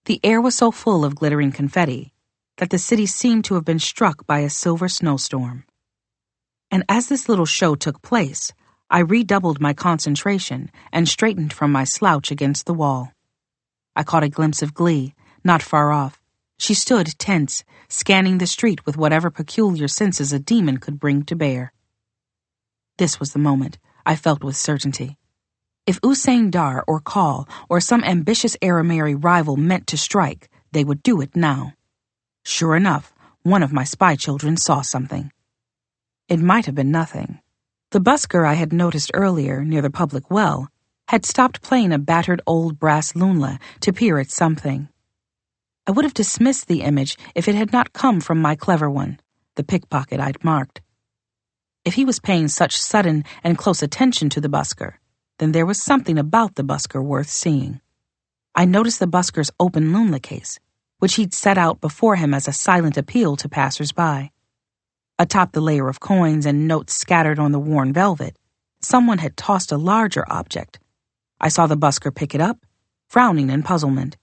The 0.06 0.20
air 0.22 0.38
was 0.38 0.54
so 0.54 0.70
full 0.70 1.02
of 1.02 1.14
glittering 1.14 1.50
confetti 1.50 2.12
that 2.58 2.68
the 2.68 2.78
city 2.78 3.06
seemed 3.06 3.46
to 3.46 3.54
have 3.54 3.64
been 3.64 3.78
struck 3.78 4.26
by 4.26 4.40
a 4.40 4.50
silver 4.50 4.86
snowstorm. 4.86 5.64
And 6.70 6.84
as 6.90 7.08
this 7.08 7.26
little 7.26 7.46
show 7.46 7.74
took 7.74 8.02
place, 8.02 8.52
I 8.90 8.98
redoubled 8.98 9.62
my 9.62 9.72
concentration 9.72 10.70
and 10.92 11.08
straightened 11.08 11.54
from 11.54 11.72
my 11.72 11.84
slouch 11.84 12.30
against 12.30 12.66
the 12.66 12.74
wall. 12.74 13.12
I 13.96 14.02
caught 14.02 14.24
a 14.24 14.28
glimpse 14.28 14.60
of 14.60 14.74
Glee, 14.74 15.14
not 15.42 15.62
far 15.62 15.90
off. 15.90 16.20
She 16.58 16.74
stood 16.74 17.18
tense, 17.18 17.64
scanning 17.88 18.38
the 18.38 18.46
street 18.46 18.84
with 18.84 18.98
whatever 18.98 19.30
peculiar 19.30 19.88
senses 19.88 20.34
a 20.34 20.38
demon 20.38 20.78
could 20.78 21.00
bring 21.00 21.22
to 21.24 21.34
bear. 21.34 21.72
This 22.98 23.18
was 23.18 23.32
the 23.32 23.38
moment, 23.38 23.78
I 24.04 24.16
felt 24.16 24.44
with 24.44 24.56
certainty. 24.56 25.16
If 25.86 26.00
Usein 26.00 26.50
Darr 26.50 26.82
or 26.86 27.00
Kahl 27.00 27.46
or 27.68 27.80
some 27.80 28.02
ambitious 28.04 28.56
Arameri 28.62 29.22
rival 29.22 29.56
meant 29.56 29.86
to 29.88 29.98
strike, 29.98 30.48
they 30.72 30.82
would 30.82 31.02
do 31.02 31.20
it 31.20 31.36
now. 31.36 31.74
Sure 32.42 32.74
enough, 32.74 33.12
one 33.42 33.62
of 33.62 33.72
my 33.72 33.84
spy 33.84 34.16
children 34.16 34.56
saw 34.56 34.80
something. 34.80 35.30
It 36.28 36.40
might 36.40 36.64
have 36.64 36.74
been 36.74 36.90
nothing, 36.90 37.40
the 37.94 38.00
busker 38.00 38.44
I 38.44 38.54
had 38.54 38.72
noticed 38.72 39.12
earlier 39.14 39.62
near 39.62 39.80
the 39.80 39.88
public 39.88 40.28
well 40.28 40.68
had 41.08 41.24
stopped 41.24 41.62
playing 41.62 41.92
a 41.92 41.98
battered 41.98 42.40
old 42.44 42.78
brass 42.78 43.12
lunla 43.12 43.60
to 43.82 43.92
peer 43.92 44.18
at 44.18 44.30
something. 44.30 44.88
I 45.86 45.92
would 45.92 46.04
have 46.04 46.14
dismissed 46.14 46.66
the 46.66 46.80
image 46.80 47.16
if 47.36 47.46
it 47.46 47.54
had 47.54 47.72
not 47.72 47.92
come 47.92 48.20
from 48.20 48.42
my 48.42 48.56
clever 48.56 48.90
one, 48.90 49.20
the 49.54 49.62
pickpocket 49.62 50.18
I'd 50.18 50.42
marked. 50.42 50.80
If 51.84 51.94
he 51.94 52.04
was 52.04 52.18
paying 52.18 52.48
such 52.48 52.80
sudden 52.80 53.22
and 53.44 53.58
close 53.58 53.80
attention 53.80 54.28
to 54.30 54.40
the 54.40 54.48
busker, 54.48 54.94
then 55.38 55.52
there 55.52 55.66
was 55.66 55.82
something 55.82 56.18
about 56.18 56.54
the 56.54 56.62
busker 56.62 57.02
worth 57.02 57.28
seeing. 57.28 57.80
I 58.54 58.64
noticed 58.64 59.00
the 59.00 59.06
busker's 59.06 59.50
open 59.58 59.92
lunla 59.92 60.22
case, 60.22 60.60
which 60.98 61.16
he'd 61.16 61.34
set 61.34 61.58
out 61.58 61.80
before 61.80 62.16
him 62.16 62.32
as 62.32 62.46
a 62.46 62.52
silent 62.52 62.96
appeal 62.96 63.36
to 63.36 63.48
passers-by. 63.48 64.30
Atop 65.18 65.52
the 65.52 65.60
layer 65.60 65.88
of 65.88 66.00
coins 66.00 66.46
and 66.46 66.68
notes 66.68 66.94
scattered 66.94 67.38
on 67.38 67.52
the 67.52 67.58
worn 67.58 67.92
velvet, 67.92 68.38
someone 68.80 69.18
had 69.18 69.36
tossed 69.36 69.72
a 69.72 69.76
larger 69.76 70.24
object. 70.30 70.78
I 71.40 71.48
saw 71.48 71.66
the 71.66 71.76
busker 71.76 72.14
pick 72.14 72.34
it 72.34 72.40
up, 72.40 72.58
frowning 73.08 73.50
in 73.50 73.62
puzzlement. 73.62 74.16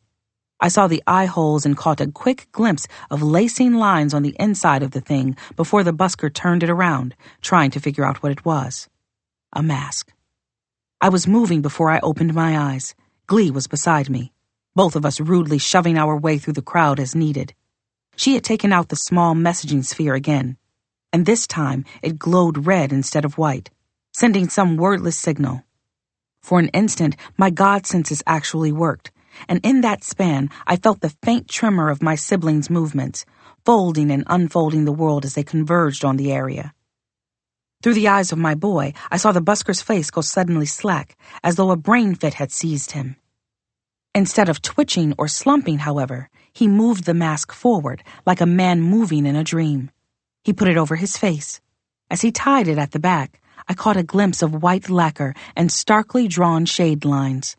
I 0.60 0.67
saw 0.67 0.88
the 0.88 1.04
eye 1.08 1.26
holes 1.26 1.65
and 1.65 1.76
caught 1.76 2.02
a 2.02 2.12
quick 2.12 2.47
glimpse 2.52 2.88
of 3.10 3.24
lacing 3.24 3.74
lines 3.74 4.13
on 4.13 4.21
the 4.21 4.36
inside 4.39 4.84
of 4.84 4.91
the 4.91 5.02
thing 5.02 5.36
before 5.56 5.84
the 5.84 5.93
busker 5.93 6.32
turned 6.32 6.62
it 6.62 6.69
around, 6.69 7.15
trying 7.41 7.71
to 7.71 7.80
figure 7.80 8.06
out 8.06 8.21
what 8.21 8.32
it 8.32 8.45
was. 8.45 8.88
A 9.54 9.63
mask. 9.63 10.13
I 11.02 11.10
was 11.10 11.28
moving 11.28 11.62
before 11.62 11.90
I 11.90 12.00
opened 12.02 12.34
my 12.34 12.58
eyes. 12.58 12.94
Glee 13.28 13.52
was 13.52 13.68
beside 13.68 14.10
me, 14.10 14.32
both 14.76 14.96
of 14.96 15.06
us 15.06 15.20
rudely 15.20 15.58
shoving 15.58 15.98
our 15.98 16.16
way 16.18 16.38
through 16.38 16.54
the 16.54 16.62
crowd 16.62 17.00
as 17.00 17.16
needed. 17.16 17.54
She 18.16 18.36
had 18.36 18.44
taken 18.44 18.72
out 18.72 18.90
the 18.90 18.96
small 18.96 19.34
messaging 19.34 19.84
sphere 19.84 20.14
again, 20.14 20.58
and 21.12 21.26
this 21.26 21.48
time 21.48 21.86
it 22.04 22.20
glowed 22.20 22.68
red 22.68 22.94
instead 22.94 23.26
of 23.26 23.38
white, 23.38 23.72
sending 24.14 24.48
some 24.48 24.78
wordless 24.78 25.18
signal. 25.18 25.64
For 26.42 26.60
an 26.60 26.70
instant, 26.70 27.16
my 27.38 27.50
God 27.50 27.88
senses 27.88 28.22
actually 28.28 28.72
worked 28.72 29.12
and 29.48 29.60
in 29.64 29.82
that 29.82 30.04
span 30.04 30.50
I 30.68 30.76
felt 30.76 31.02
the 31.02 31.16
faint 31.24 31.48
tremor 31.48 31.90
of 31.90 32.02
my 32.02 32.16
siblings' 32.16 32.70
movements, 32.70 33.26
folding 33.66 34.12
and 34.12 34.24
unfolding 34.28 34.86
the 34.86 34.92
world 34.92 35.26
as 35.26 35.36
they 35.36 35.44
converged 35.44 36.04
on 36.06 36.18
the 36.18 36.32
area. 36.32 36.74
Through 37.82 37.96
the 37.96 38.08
eyes 38.08 38.32
of 38.32 38.38
my 38.38 38.56
boy, 38.56 38.94
I 39.12 39.17
saw 39.17 39.32
the 39.32 39.41
busker's 39.41 39.82
face 39.82 40.12
go 40.12 40.22
suddenly 40.22 40.65
slack, 40.65 41.17
as 41.44 41.56
though 41.56 41.72
a 41.72 41.76
brain 41.76 42.15
fit 42.15 42.36
had 42.36 42.52
seized 42.52 42.91
him. 42.91 43.15
Instead 44.13 44.50
of 44.50 44.62
twitching 44.62 45.13
or 45.17 45.28
slumping, 45.28 45.80
however, 45.80 46.30
he 46.54 46.67
moved 46.67 47.06
the 47.06 47.13
mask 47.13 47.52
forward, 47.52 48.04
like 48.26 48.41
a 48.41 48.46
man 48.46 48.82
moving 48.82 49.26
in 49.26 49.36
a 49.36 49.44
dream. 49.44 49.89
He 50.44 50.54
put 50.54 50.67
it 50.67 50.78
over 50.78 50.96
his 50.96 51.17
face. 51.17 51.62
As 52.10 52.22
he 52.22 52.32
tied 52.32 52.67
it 52.67 52.78
at 52.78 52.91
the 52.91 53.00
back, 53.00 53.41
I 53.67 53.74
caught 53.74 53.98
a 53.98 54.04
glimpse 54.04 54.41
of 54.41 54.62
white 54.62 54.89
lacquer 54.89 55.34
and 55.56 55.72
starkly 55.72 56.28
drawn 56.28 56.65
shade 56.65 57.06
lines 57.06 57.56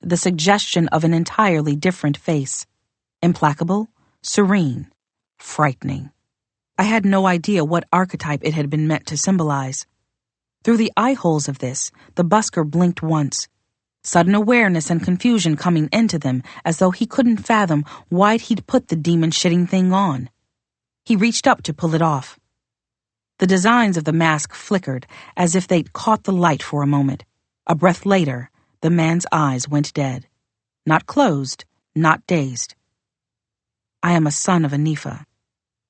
the 0.00 0.16
suggestion 0.16 0.88
of 0.88 1.04
an 1.04 1.12
entirely 1.12 1.74
different 1.74 2.16
face 2.16 2.66
implacable, 3.20 3.88
serene, 4.22 4.86
frightening. 5.38 6.10
I 6.80 6.84
had 6.84 7.04
no 7.04 7.26
idea 7.26 7.64
what 7.64 7.88
archetype 7.92 8.40
it 8.44 8.54
had 8.54 8.70
been 8.70 8.86
meant 8.86 9.06
to 9.06 9.16
symbolize. 9.16 9.84
Through 10.62 10.76
the 10.76 10.92
eye 10.96 11.14
holes 11.14 11.48
of 11.48 11.58
this, 11.58 11.90
the 12.14 12.24
busker 12.24 12.64
blinked 12.64 13.02
once, 13.02 13.48
sudden 14.04 14.32
awareness 14.36 14.88
and 14.88 15.02
confusion 15.02 15.56
coming 15.56 15.88
into 15.92 16.20
them 16.20 16.44
as 16.64 16.78
though 16.78 16.92
he 16.92 17.04
couldn't 17.04 17.38
fathom 17.38 17.84
why 18.10 18.36
he'd 18.36 18.68
put 18.68 18.88
the 18.88 18.96
demon 18.96 19.32
shitting 19.32 19.68
thing 19.68 19.92
on. 19.92 20.30
He 21.04 21.16
reached 21.16 21.48
up 21.48 21.62
to 21.64 21.74
pull 21.74 21.96
it 21.96 22.02
off. 22.02 22.38
The 23.38 23.46
designs 23.48 23.96
of 23.96 24.04
the 24.04 24.12
mask 24.12 24.54
flickered 24.54 25.08
as 25.36 25.56
if 25.56 25.66
they'd 25.66 25.92
caught 25.92 26.24
the 26.24 26.32
light 26.32 26.62
for 26.62 26.82
a 26.82 26.86
moment. 26.86 27.24
A 27.66 27.74
breath 27.74 28.06
later, 28.06 28.50
the 28.82 28.90
man's 28.90 29.26
eyes 29.32 29.68
went 29.68 29.92
dead. 29.94 30.28
Not 30.86 31.06
closed, 31.06 31.64
not 31.96 32.24
dazed. 32.28 32.76
I 34.00 34.12
am 34.12 34.28
a 34.28 34.30
son 34.30 34.64
of 34.64 34.70
Enefa. 34.70 35.24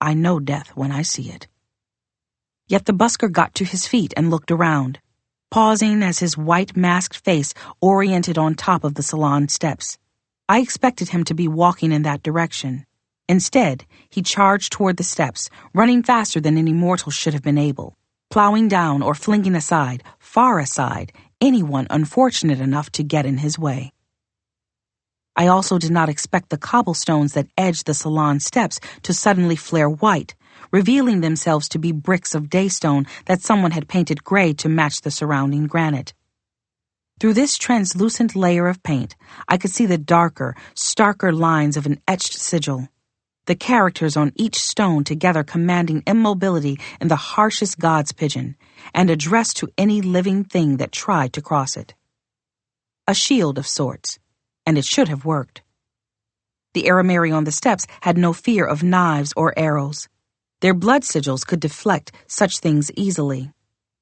I 0.01 0.15
know 0.15 0.39
death 0.39 0.71
when 0.75 0.93
I 0.93 1.03
see 1.03 1.31
it. 1.31 1.49
Yet 2.69 2.87
the 2.87 2.93
busker 2.93 3.31
got 3.31 3.55
to 3.57 3.65
his 3.65 3.87
feet 3.87 4.15
and 4.17 4.31
looked 4.31 4.51
around, 4.51 5.01
pausing 5.51 6.03
as 6.03 6.19
his 6.19 6.37
white 6.37 6.77
masked 6.77 7.17
face 7.17 7.53
oriented 7.81 8.39
on 8.39 8.55
top 8.55 8.85
of 8.85 8.95
the 8.95 9.03
salon 9.03 9.49
steps. 9.49 9.99
I 10.49 10.61
expected 10.61 11.09
him 11.09 11.25
to 11.25 11.35
be 11.35 11.49
walking 11.49 11.93
in 11.93 12.03
that 12.03 12.23
direction. 12.23 12.87
Instead, 13.29 13.85
he 14.09 14.23
charged 14.23 14.73
toward 14.73 14.97
the 14.97 15.05
steps, 15.05 15.51
running 15.75 16.03
faster 16.03 16.41
than 16.41 16.57
any 16.57 16.73
mortal 16.73 17.11
should 17.11 17.35
have 17.35 17.43
been 17.43 17.59
able, 17.59 17.97
plowing 18.31 18.69
down 18.69 19.03
or 19.03 19.15
flinging 19.15 19.55
aside, 19.55 20.03
far 20.19 20.59
aside, 20.59 21.13
anyone 21.41 21.87
unfortunate 21.91 22.61
enough 22.61 22.91
to 22.93 23.03
get 23.03 23.27
in 23.27 23.39
his 23.39 23.59
way. 23.59 23.93
I 25.39 25.47
also 25.47 25.79
did 25.79 25.93
not 25.93 26.09
expect 26.09 26.51
the 26.51 26.59
cobblestones 26.59 27.35
that 27.35 27.47
edged 27.57 27.87
the 27.87 27.95
salon 27.95 28.41
steps 28.41 28.81
to 29.05 29.15
suddenly 29.15 29.55
flare 29.55 29.89
white, 29.89 30.35
revealing 30.73 31.21
themselves 31.21 31.69
to 31.71 31.79
be 31.79 31.93
bricks 31.93 32.35
of 32.35 32.51
daystone 32.51 33.07
that 33.27 33.41
someone 33.41 33.71
had 33.71 33.87
painted 33.87 34.25
gray 34.25 34.53
to 34.55 34.69
match 34.69 35.01
the 35.03 35.13
surrounding 35.13 35.69
granite. 35.69 36.13
Through 37.21 37.35
this 37.35 37.57
translucent 37.57 38.35
layer 38.35 38.67
of 38.67 38.83
paint, 38.83 39.15
I 39.47 39.59
could 39.59 39.71
see 39.71 39.87
the 39.87 39.97
darker, 39.97 40.57
starker 40.75 41.33
lines 41.33 41.77
of 41.77 41.87
an 41.87 42.01
etched 42.09 42.35
sigil 42.35 42.89
the 43.49 43.55
characters 43.57 44.15
on 44.15 44.31
each 44.37 44.59
stone 44.59 45.03
together 45.03 45.43
commanding 45.43 46.03
immobility 46.07 46.79
in 47.01 47.09
the 47.09 47.17
harshest 47.17 47.79
God's 47.79 48.13
pidgin, 48.13 48.57
and 48.93 49.09
addressed 49.09 49.57
to 49.57 49.69
any 49.79 50.03
living 50.03 50.45
thing 50.45 50.77
that 50.77 50.93
tried 50.93 51.33
to 51.33 51.41
cross 51.41 51.75
it. 51.75 51.95
A 53.07 53.15
shield 53.15 53.57
of 53.57 53.67
sorts, 53.67 54.19
and 54.69 54.77
it 54.77 54.85
should 54.85 55.09
have 55.09 55.25
worked. 55.25 55.63
The 56.75 56.89
Arameri 56.91 57.35
on 57.35 57.45
the 57.45 57.59
steps 57.61 57.87
had 58.03 58.19
no 58.19 58.35
fear 58.35 58.67
of 58.67 58.83
knives 58.83 59.33
or 59.35 59.59
arrows. 59.59 60.09
Their 60.61 60.75
blood 60.75 61.05
sigils 61.05 61.47
could 61.47 61.61
deflect 61.61 62.13
such 62.27 62.59
things 62.59 62.93
easily. 62.93 63.51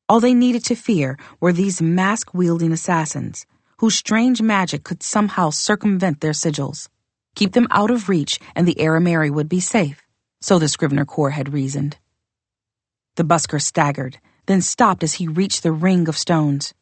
All 0.08 0.18
they 0.18 0.34
needed 0.34 0.64
to 0.64 0.74
fear 0.74 1.18
were 1.38 1.52
these 1.52 1.80
mask 1.80 2.34
wielding 2.34 2.72
assassins, 2.72 3.46
whose 3.78 3.94
strange 3.94 4.42
magic 4.42 4.82
could 4.82 5.04
somehow 5.04 5.50
circumvent 5.50 6.20
their 6.20 6.32
sigils 6.32 6.88
keep 7.36 7.52
them 7.52 7.68
out 7.70 7.92
of 7.92 8.08
reach, 8.08 8.40
and 8.56 8.66
the 8.66 8.80
Arameri 8.80 9.30
would 9.30 9.48
be 9.48 9.60
safe, 9.60 10.02
so 10.40 10.58
the 10.58 10.68
Scrivener 10.68 11.04
Corps 11.04 11.36
had 11.38 11.52
reasoned. 11.52 11.98
The 13.14 13.24
busker 13.24 13.62
staggered, 13.62 14.18
then 14.46 14.62
stopped 14.62 15.04
as 15.04 15.14
he 15.14 15.28
reached 15.28 15.62
the 15.62 15.70
ring 15.70 16.08
of 16.08 16.18
stones. 16.18 16.74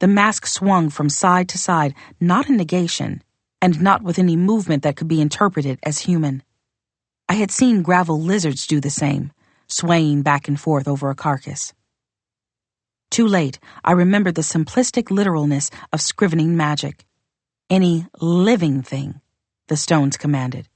The 0.00 0.06
mask 0.08 0.46
swung 0.46 0.90
from 0.90 1.08
side 1.08 1.48
to 1.48 1.58
side, 1.58 1.94
not 2.20 2.48
in 2.48 2.56
negation, 2.56 3.22
and 3.60 3.80
not 3.80 4.02
with 4.02 4.18
any 4.18 4.36
movement 4.36 4.84
that 4.84 4.96
could 4.96 5.08
be 5.08 5.20
interpreted 5.20 5.80
as 5.82 5.98
human. 5.98 6.42
I 7.28 7.34
had 7.34 7.50
seen 7.50 7.82
gravel 7.82 8.20
lizards 8.20 8.66
do 8.66 8.80
the 8.80 8.90
same, 8.90 9.32
swaying 9.66 10.22
back 10.22 10.46
and 10.46 10.58
forth 10.58 10.86
over 10.86 11.10
a 11.10 11.16
carcass. 11.16 11.74
Too 13.10 13.26
late, 13.26 13.58
I 13.84 13.92
remembered 13.92 14.36
the 14.36 14.42
simplistic 14.42 15.10
literalness 15.10 15.70
of 15.92 16.00
scrivening 16.00 16.56
magic. 16.56 17.04
Any 17.68 18.06
living 18.20 18.82
thing 18.82 19.20
the 19.66 19.76
stones 19.76 20.16
commanded. 20.16 20.68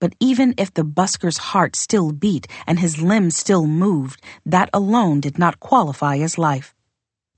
But 0.00 0.14
even 0.20 0.54
if 0.56 0.72
the 0.72 0.84
busker's 0.84 1.38
heart 1.38 1.74
still 1.74 2.12
beat 2.12 2.46
and 2.66 2.78
his 2.78 3.02
limbs 3.02 3.36
still 3.36 3.66
moved, 3.66 4.22
that 4.46 4.70
alone 4.72 5.20
did 5.20 5.38
not 5.38 5.58
qualify 5.58 6.18
as 6.18 6.38
life. 6.38 6.74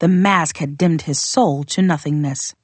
The 0.01 0.09
mask 0.09 0.57
had 0.57 0.79
dimmed 0.79 1.03
his 1.03 1.21
soul 1.21 1.63
to 1.65 1.83
nothingness. 1.83 2.55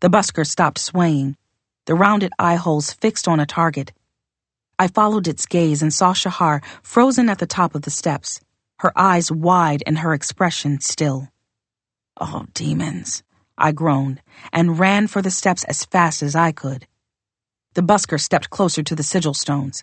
The 0.00 0.10
busker 0.10 0.46
stopped 0.46 0.78
swaying, 0.78 1.38
the 1.86 1.94
rounded 1.94 2.32
eye 2.38 2.56
holes 2.56 2.92
fixed 2.92 3.26
on 3.26 3.40
a 3.40 3.46
target. 3.46 3.92
I 4.78 4.88
followed 4.88 5.26
its 5.26 5.46
gaze 5.46 5.80
and 5.80 5.92
saw 5.92 6.12
Shahar 6.12 6.60
frozen 6.82 7.30
at 7.30 7.38
the 7.38 7.46
top 7.46 7.74
of 7.74 7.82
the 7.82 7.90
steps, 7.90 8.40
her 8.80 8.92
eyes 8.94 9.32
wide 9.32 9.82
and 9.86 10.00
her 10.00 10.12
expression 10.12 10.80
still. 10.80 11.28
Oh, 12.20 12.44
demons, 12.52 13.22
I 13.56 13.72
groaned, 13.72 14.20
and 14.52 14.78
ran 14.78 15.06
for 15.06 15.22
the 15.22 15.30
steps 15.30 15.64
as 15.64 15.86
fast 15.86 16.22
as 16.22 16.36
I 16.36 16.52
could. 16.52 16.86
The 17.72 17.82
busker 17.82 18.20
stepped 18.20 18.50
closer 18.50 18.82
to 18.82 18.94
the 18.94 19.02
sigil 19.02 19.32
stones. 19.32 19.82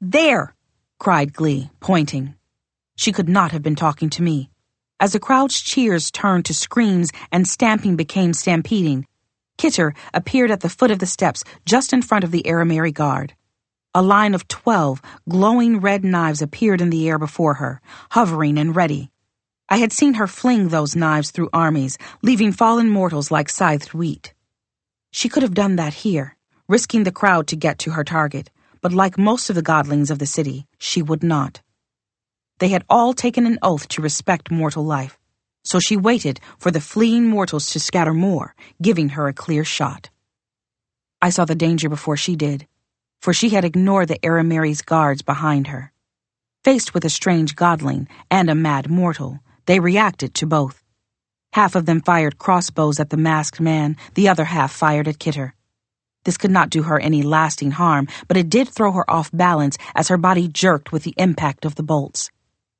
There! 0.00 0.56
cried 0.98 1.32
Glee, 1.32 1.70
pointing. 1.78 2.34
She 2.96 3.12
could 3.12 3.28
not 3.28 3.52
have 3.52 3.62
been 3.62 3.76
talking 3.76 4.10
to 4.10 4.22
me. 4.22 4.50
As 5.00 5.12
the 5.12 5.20
crowd's 5.20 5.60
cheers 5.60 6.10
turned 6.10 6.44
to 6.46 6.54
screams 6.54 7.10
and 7.30 7.46
stamping 7.46 7.96
became 7.96 8.32
stampeding, 8.32 9.06
Kitr 9.56 9.94
appeared 10.12 10.50
at 10.50 10.60
the 10.60 10.68
foot 10.68 10.90
of 10.90 10.98
the 10.98 11.06
steps 11.06 11.44
just 11.64 11.92
in 11.92 12.02
front 12.02 12.24
of 12.24 12.30
the 12.30 12.42
Arameri 12.42 12.92
guard. 12.92 13.34
A 13.94 14.02
line 14.02 14.34
of 14.34 14.48
twelve 14.48 15.00
glowing 15.28 15.80
red 15.80 16.04
knives 16.04 16.42
appeared 16.42 16.80
in 16.80 16.90
the 16.90 17.08
air 17.08 17.18
before 17.18 17.54
her, 17.54 17.80
hovering 18.10 18.58
and 18.58 18.74
ready. 18.74 19.10
I 19.68 19.76
had 19.76 19.92
seen 19.92 20.14
her 20.14 20.26
fling 20.26 20.68
those 20.68 20.96
knives 20.96 21.30
through 21.30 21.50
armies, 21.52 21.98
leaving 22.22 22.52
fallen 22.52 22.88
mortals 22.88 23.30
like 23.30 23.48
scythed 23.48 23.94
wheat. 23.94 24.34
She 25.10 25.28
could 25.28 25.42
have 25.42 25.54
done 25.54 25.76
that 25.76 25.94
here 25.94 26.38
risking 26.68 27.04
the 27.04 27.12
crowd 27.12 27.46
to 27.46 27.56
get 27.56 27.78
to 27.78 27.92
her 27.92 28.04
target, 28.04 28.50
but 28.82 28.92
like 28.92 29.16
most 29.16 29.48
of 29.48 29.56
the 29.56 29.62
godlings 29.62 30.10
of 30.10 30.18
the 30.18 30.26
city, 30.26 30.66
she 30.78 31.00
would 31.00 31.22
not. 31.22 31.62
They 32.58 32.68
had 32.68 32.84
all 32.88 33.12
taken 33.14 33.46
an 33.46 33.58
oath 33.62 33.86
to 33.88 34.02
respect 34.02 34.50
mortal 34.50 34.84
life, 34.84 35.18
so 35.64 35.78
she 35.78 35.96
waited 35.96 36.40
for 36.58 36.70
the 36.70 36.80
fleeing 36.80 37.26
mortals 37.28 37.70
to 37.70 37.80
scatter 37.80 38.12
more, 38.12 38.54
giving 38.82 39.10
her 39.10 39.28
a 39.28 39.32
clear 39.32 39.64
shot. 39.64 40.10
I 41.22 41.30
saw 41.30 41.44
the 41.44 41.54
danger 41.54 41.88
before 41.88 42.16
she 42.16 42.36
did, 42.36 42.66
for 43.20 43.32
she 43.32 43.50
had 43.50 43.64
ignored 43.64 44.08
the 44.08 44.18
Arameri's 44.24 44.82
guards 44.82 45.22
behind 45.22 45.68
her. 45.68 45.92
Faced 46.64 46.94
with 46.94 47.04
a 47.04 47.10
strange 47.10 47.54
godling 47.54 48.08
and 48.30 48.50
a 48.50 48.54
mad 48.54 48.90
mortal, 48.90 49.38
they 49.66 49.78
reacted 49.78 50.34
to 50.34 50.46
both. 50.46 50.82
Half 51.52 51.76
of 51.76 51.86
them 51.86 52.00
fired 52.00 52.38
crossbows 52.38 52.98
at 52.98 53.10
the 53.10 53.16
masked 53.16 53.60
man, 53.60 53.96
the 54.14 54.28
other 54.28 54.44
half 54.44 54.72
fired 54.72 55.06
at 55.06 55.18
Kitr. 55.18 55.52
This 56.24 56.36
could 56.36 56.50
not 56.50 56.70
do 56.70 56.82
her 56.82 56.98
any 56.98 57.22
lasting 57.22 57.70
harm, 57.70 58.08
but 58.26 58.36
it 58.36 58.50
did 58.50 58.68
throw 58.68 58.92
her 58.92 59.08
off 59.08 59.30
balance 59.32 59.78
as 59.94 60.08
her 60.08 60.18
body 60.18 60.48
jerked 60.48 60.92
with 60.92 61.04
the 61.04 61.14
impact 61.16 61.64
of 61.64 61.76
the 61.76 61.82
bolts. 61.82 62.30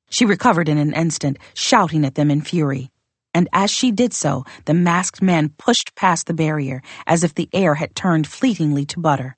She 0.09 0.25
recovered 0.25 0.67
in 0.67 0.77
an 0.77 0.93
instant, 0.93 1.37
shouting 1.53 2.03
at 2.05 2.15
them 2.15 2.31
in 2.31 2.41
fury. 2.41 2.91
And 3.33 3.47
as 3.53 3.69
she 3.69 3.91
did 3.91 4.13
so, 4.13 4.43
the 4.65 4.73
masked 4.73 5.21
man 5.21 5.49
pushed 5.49 5.95
past 5.95 6.25
the 6.25 6.33
barrier 6.33 6.81
as 7.05 7.23
if 7.23 7.35
the 7.35 7.49
air 7.53 7.75
had 7.75 7.95
turned 7.95 8.27
fleetingly 8.27 8.85
to 8.87 8.99
butter. 8.99 9.35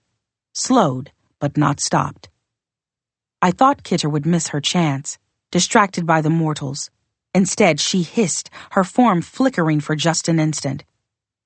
slowed, 0.53 1.11
but 1.39 1.57
not 1.57 1.79
stopped. 1.79 2.29
I 3.41 3.51
thought 3.51 3.83
Kitr 3.83 4.11
would 4.11 4.25
miss 4.25 4.49
her 4.49 4.61
chance, 4.61 5.17
distracted 5.49 6.05
by 6.05 6.21
the 6.21 6.29
mortals. 6.29 6.89
Instead, 7.33 7.79
she 7.79 8.03
hissed, 8.03 8.49
her 8.71 8.83
form 8.83 9.21
flickering 9.21 9.79
for 9.79 9.95
just 9.95 10.27
an 10.27 10.39
instant. 10.39 10.83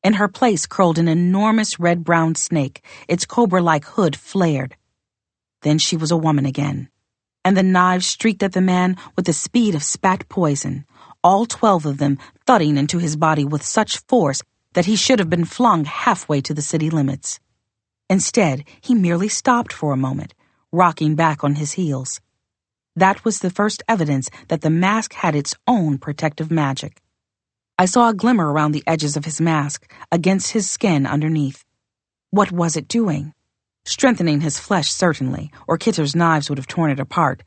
In 0.04 0.14
her 0.14 0.28
place 0.28 0.66
curled 0.66 0.98
an 0.98 1.08
enormous 1.08 1.80
red 1.80 2.04
brown 2.04 2.36
snake, 2.36 2.84
its 3.08 3.26
cobra 3.26 3.62
like 3.62 3.86
hood 3.86 4.16
flared. 4.16 4.76
Then 5.62 5.78
she 5.78 5.96
was 5.96 6.12
a 6.12 6.18
woman 6.18 6.46
again, 6.46 6.90
and 7.46 7.56
the 7.56 7.64
knives 7.64 8.08
streaked 8.08 8.44
at 8.44 8.54
the 8.54 8.60
man 8.60 8.98
with 9.16 9.26
the 9.26 9.32
speed 9.34 9.76
of 9.76 9.84
spat 9.84 10.28
poison, 10.28 10.84
all 11.24 11.46
twelve 11.46 11.86
of 11.86 12.00
them 12.00 12.18
thudding 12.46 12.76
into 12.76 12.98
his 12.98 13.16
body 13.16 13.46
with 13.46 13.64
such 13.64 14.00
force 14.00 14.42
that 14.74 14.88
he 14.88 14.96
should 14.96 15.20
have 15.20 15.30
been 15.30 15.46
flung 15.46 15.86
halfway 15.86 16.42
to 16.42 16.56
the 16.56 16.62
city 16.64 16.90
limits. 16.90 17.40
Instead, 18.10 18.64
he 18.82 18.96
merely 18.96 19.30
stopped 19.30 19.72
for 19.72 19.94
a 19.94 19.98
moment, 19.98 20.34
rocking 20.72 21.16
back 21.16 21.44
on 21.44 21.56
his 21.56 21.74
heels. 21.74 22.20
That 22.96 23.24
was 23.24 23.40
the 23.40 23.52
first 23.52 23.84
evidence 23.88 24.30
that 24.48 24.62
the 24.62 24.72
mask 24.72 25.14
had 25.14 25.36
its 25.36 25.56
own 25.68 26.00
protective 26.00 26.50
magic. 26.50 27.00
I 27.78 27.86
saw 27.86 28.10
a 28.10 28.14
glimmer 28.14 28.52
around 28.52 28.72
the 28.72 28.84
edges 28.88 29.16
of 29.16 29.26
his 29.26 29.40
mask, 29.40 29.92
against 30.12 30.54
his 30.54 30.68
skin 30.70 31.06
underneath. 31.06 31.64
What 32.32 32.52
was 32.52 32.76
it 32.76 32.88
doing? 32.88 33.35
Strengthening 33.86 34.42
his 34.42 34.60
flesh, 34.60 34.92
certainly, 34.92 35.52
or 35.68 35.78
Kitr's 35.78 36.16
knives 36.16 36.50
would 36.50 36.58
have 36.58 36.68
torn 36.68 36.92
it 36.92 37.00
apart, 37.00 37.44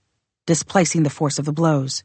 displacing 0.46 1.02
the 1.02 1.10
force 1.10 1.38
of 1.38 1.44
the 1.44 1.52
blows. 1.52 2.04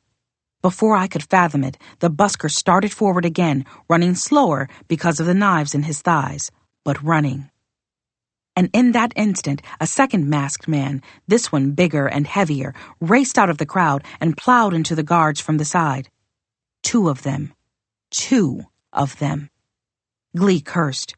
Before 0.61 0.95
I 0.95 1.07
could 1.07 1.23
fathom 1.23 1.63
it, 1.63 1.77
the 1.99 2.09
busker 2.09 2.51
started 2.51 2.91
forward 2.91 3.25
again, 3.25 3.65
running 3.89 4.15
slower 4.15 4.67
because 4.87 5.19
of 5.19 5.25
the 5.25 5.33
knives 5.33 5.73
in 5.75 5.83
his 5.83 6.01
thighs, 6.01 6.51
but 6.83 7.01
running. 7.01 7.49
And 8.55 8.69
in 8.73 8.91
that 8.91 9.13
instant, 9.15 9.61
a 9.79 9.87
second 9.87 10.29
masked 10.29 10.67
man, 10.67 11.01
this 11.27 11.51
one 11.51 11.71
bigger 11.71 12.07
and 12.07 12.27
heavier, 12.27 12.73
raced 12.99 13.37
out 13.37 13.49
of 13.49 13.57
the 13.57 13.65
crowd 13.65 14.03
and 14.19 14.37
plowed 14.37 14.73
into 14.73 14.95
the 14.95 15.03
guards 15.03 15.39
from 15.39 15.57
the 15.57 15.65
side. 15.65 16.09
Two 16.81 17.07
of 17.09 17.23
them 17.23 17.53
two 18.13 18.63
of 18.93 19.17
them. 19.17 19.49
Glee 20.37 20.61
cursed. 20.61 21.15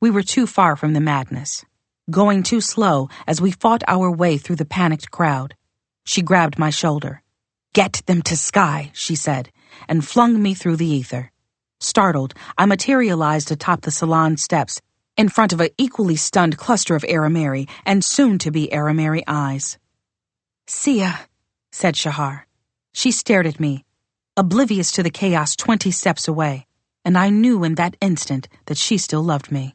We 0.00 0.10
were 0.10 0.22
too 0.22 0.46
far 0.46 0.76
from 0.76 0.92
the 0.92 1.00
madness, 1.00 1.64
going 2.12 2.44
too 2.44 2.60
slow 2.60 3.08
as 3.26 3.40
we 3.40 3.50
fought 3.50 3.82
our 3.88 4.08
way 4.08 4.38
through 4.38 4.56
the 4.56 4.64
panicked 4.64 5.10
crowd. 5.10 5.56
She 6.04 6.22
grabbed 6.22 6.58
my 6.58 6.70
shoulder. 6.70 7.22
Get 7.72 8.02
them 8.06 8.22
to 8.22 8.36
Sky, 8.36 8.92
she 8.94 9.16
said, 9.16 9.50
and 9.88 10.06
flung 10.06 10.40
me 10.40 10.54
through 10.54 10.76
the 10.76 10.86
ether. 10.86 11.32
Startled, 11.80 12.34
I 12.56 12.66
materialized 12.66 13.50
atop 13.50 13.80
the 13.80 13.90
salon 13.90 14.36
steps, 14.36 14.80
in 15.16 15.28
front 15.28 15.52
of 15.52 15.60
an 15.60 15.70
equally 15.78 16.16
stunned 16.16 16.56
cluster 16.56 16.94
of 16.94 17.02
Arameri 17.02 17.68
and 17.84 18.04
soon 18.04 18.38
to 18.38 18.50
be 18.50 18.68
Arameri 18.68 19.22
eyes. 19.26 19.78
Ya, 20.86 21.16
said 21.70 21.96
Shahar. 21.96 22.46
She 22.92 23.10
stared 23.10 23.46
at 23.46 23.58
me, 23.58 23.84
oblivious 24.36 24.92
to 24.92 25.02
the 25.02 25.10
chaos 25.10 25.56
20 25.56 25.90
steps 25.90 26.28
away, 26.28 26.66
and 27.04 27.18
I 27.18 27.30
knew 27.30 27.64
in 27.64 27.74
that 27.74 27.96
instant 28.00 28.48
that 28.66 28.78
she 28.78 28.98
still 28.98 29.22
loved 29.22 29.50
me. 29.50 29.74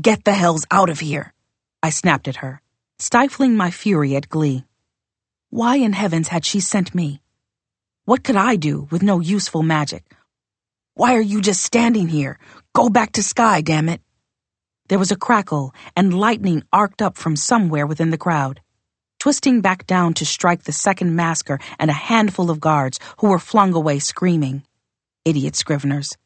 Get 0.00 0.24
the 0.24 0.32
hells 0.32 0.66
out 0.70 0.90
of 0.90 1.00
here, 1.00 1.32
I 1.82 1.90
snapped 1.90 2.28
at 2.28 2.36
her, 2.36 2.60
stifling 2.98 3.56
my 3.56 3.70
fury 3.70 4.16
at 4.16 4.28
glee. 4.28 4.64
Why 5.50 5.76
in 5.76 5.92
heavens 5.92 6.28
had 6.28 6.44
she 6.44 6.60
sent 6.60 6.94
me? 6.94 7.20
What 8.04 8.24
could 8.24 8.36
I 8.36 8.56
do 8.56 8.88
with 8.90 9.02
no 9.02 9.20
useful 9.20 9.62
magic? 9.62 10.04
Why 10.94 11.14
are 11.14 11.28
you 11.32 11.40
just 11.40 11.62
standing 11.62 12.08
here? 12.08 12.38
Go 12.74 12.88
back 12.88 13.12
to 13.12 13.22
Sky, 13.22 13.60
damn 13.60 13.88
it. 13.88 14.00
There 14.88 14.98
was 14.98 15.12
a 15.12 15.16
crackle, 15.16 15.72
and 15.96 16.18
lightning 16.18 16.62
arced 16.72 17.00
up 17.00 17.16
from 17.16 17.36
somewhere 17.36 17.86
within 17.86 18.10
the 18.10 18.18
crowd 18.18 18.60
twisting 19.18 19.60
back 19.60 19.84
down 19.86 20.14
to 20.14 20.24
strike 20.24 20.62
the 20.62 20.72
second 20.72 21.16
masker 21.16 21.58
and 21.80 21.90
a 21.90 22.04
handful 22.12 22.50
of 22.50 22.60
guards 22.60 23.00
who 23.18 23.28
were 23.28 23.40
flung 23.40 23.74
away 23.74 23.98
screaming. 23.98 24.62
Idiot 25.24 25.54
Scriveners. 25.54 26.16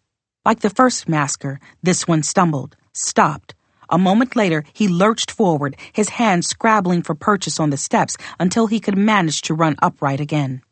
Like 0.44 0.60
the 0.60 0.68
first 0.68 1.08
masker, 1.08 1.60
this 1.82 2.06
one 2.06 2.22
stumbled, 2.22 2.76
stopped. 2.92 3.54
A 3.90 3.98
moment 3.98 4.36
later, 4.36 4.64
he 4.72 4.86
lurched 4.86 5.32
forward, 5.32 5.76
his 5.92 6.10
hands 6.10 6.46
scrabbling 6.46 7.02
for 7.02 7.16
purchase 7.16 7.58
on 7.58 7.70
the 7.70 7.76
steps 7.76 8.16
until 8.38 8.68
he 8.68 8.78
could 8.78 8.96
manage 8.96 9.42
to 9.42 9.54
run 9.54 9.74
upright 9.82 10.20
again. 10.20 10.62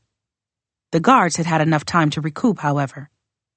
The 0.92 1.00
guards 1.00 1.36
had 1.36 1.44
had 1.44 1.60
enough 1.60 1.84
time 1.84 2.10
to 2.10 2.20
recoup, 2.20 2.60
however. 2.60 3.10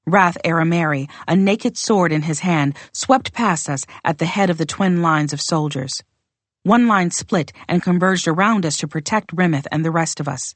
Wrath 0.08 0.38
Arameri, 0.44 1.08
a 1.28 1.36
naked 1.36 1.78
sword 1.78 2.12
in 2.12 2.24
his 2.24 2.40
hand, 2.40 2.76
swept 2.92 3.34
past 3.34 3.70
us 3.70 3.86
at 4.04 4.18
the 4.18 4.26
head 4.26 4.50
of 4.50 4.58
the 4.58 4.66
twin 4.66 5.04
lines 5.04 5.32
of 5.32 5.40
soldiers. 5.40 6.02
One 6.64 6.88
line 6.88 7.12
split 7.12 7.54
and 7.68 7.84
converged 7.84 8.28
around 8.28 8.66
us 8.66 8.78
to 8.78 8.88
protect 8.88 9.36
Remath 9.36 9.68
and 9.72 9.86
the 9.86 9.92
rest 9.92 10.20
of 10.20 10.28
us. 10.28 10.56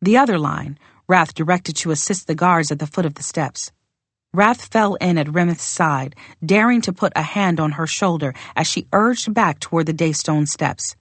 The 0.00 0.16
other 0.16 0.38
line, 0.38 0.78
Wrath 1.08 1.34
directed 1.34 1.74
to 1.78 1.90
assist 1.90 2.28
the 2.28 2.36
guards 2.36 2.70
at 2.70 2.78
the 2.78 2.86
foot 2.86 3.04
of 3.04 3.14
the 3.14 3.24
steps. 3.24 3.72
Wrath 4.34 4.66
fell 4.66 4.94
in 4.96 5.16
at 5.16 5.32
Remath's 5.32 5.64
side, 5.64 6.14
daring 6.44 6.82
to 6.82 6.92
put 6.92 7.12
a 7.16 7.22
hand 7.22 7.58
on 7.58 7.72
her 7.72 7.86
shoulder 7.86 8.34
as 8.54 8.66
she 8.66 8.86
urged 8.92 9.32
back 9.32 9.58
toward 9.58 9.86
the 9.86 9.94
Daystone 9.94 10.46
steps. 10.46 10.96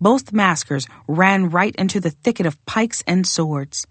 Both 0.00 0.32
maskers 0.32 0.86
ran 1.08 1.50
right 1.50 1.74
into 1.76 1.98
the 1.98 2.10
thicket 2.10 2.46
of 2.46 2.64
pikes 2.64 3.02
and 3.06 3.26
swords. 3.26 3.86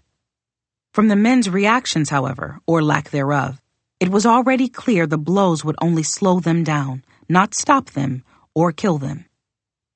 From 0.94 1.08
the 1.08 1.16
men's 1.16 1.48
reactions, 1.48 2.10
however, 2.10 2.60
or 2.66 2.82
lack 2.82 3.10
thereof, 3.10 3.60
it 4.00 4.08
was 4.08 4.26
already 4.26 4.68
clear 4.68 5.06
the 5.06 5.18
blows 5.18 5.64
would 5.64 5.76
only 5.80 6.02
slow 6.02 6.40
them 6.40 6.64
down, 6.64 7.04
not 7.28 7.54
stop 7.54 7.90
them 7.90 8.24
or 8.54 8.72
kill 8.72 8.98
them. 8.98 9.26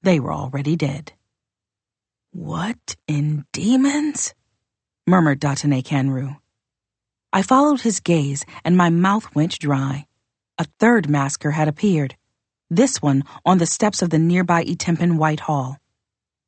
They 0.02 0.20
were 0.20 0.32
already 0.32 0.76
dead. 0.76 1.12
What 2.32 2.96
in 3.08 3.46
demons? 3.52 4.34
murmured 5.06 5.40
Datane 5.40 5.82
Kanru. 5.82 6.36
I 7.37 7.42
followed 7.42 7.83
his 7.83 8.01
gaze 8.01 8.46
and 8.64 8.79
my 8.79 8.88
mouth 8.88 9.35
went 9.35 9.59
dry. 9.59 10.07
A 10.57 10.64
third 10.79 11.11
masker 11.11 11.51
had 11.51 11.68
appeared, 11.68 12.16
this 12.70 13.03
one 13.03 13.25
on 13.44 13.59
the 13.59 13.66
steps 13.66 14.01
of 14.01 14.09
the 14.09 14.18
nearby 14.18 14.64
Itempan 14.64 15.18
White 15.18 15.40
Hall. 15.40 15.77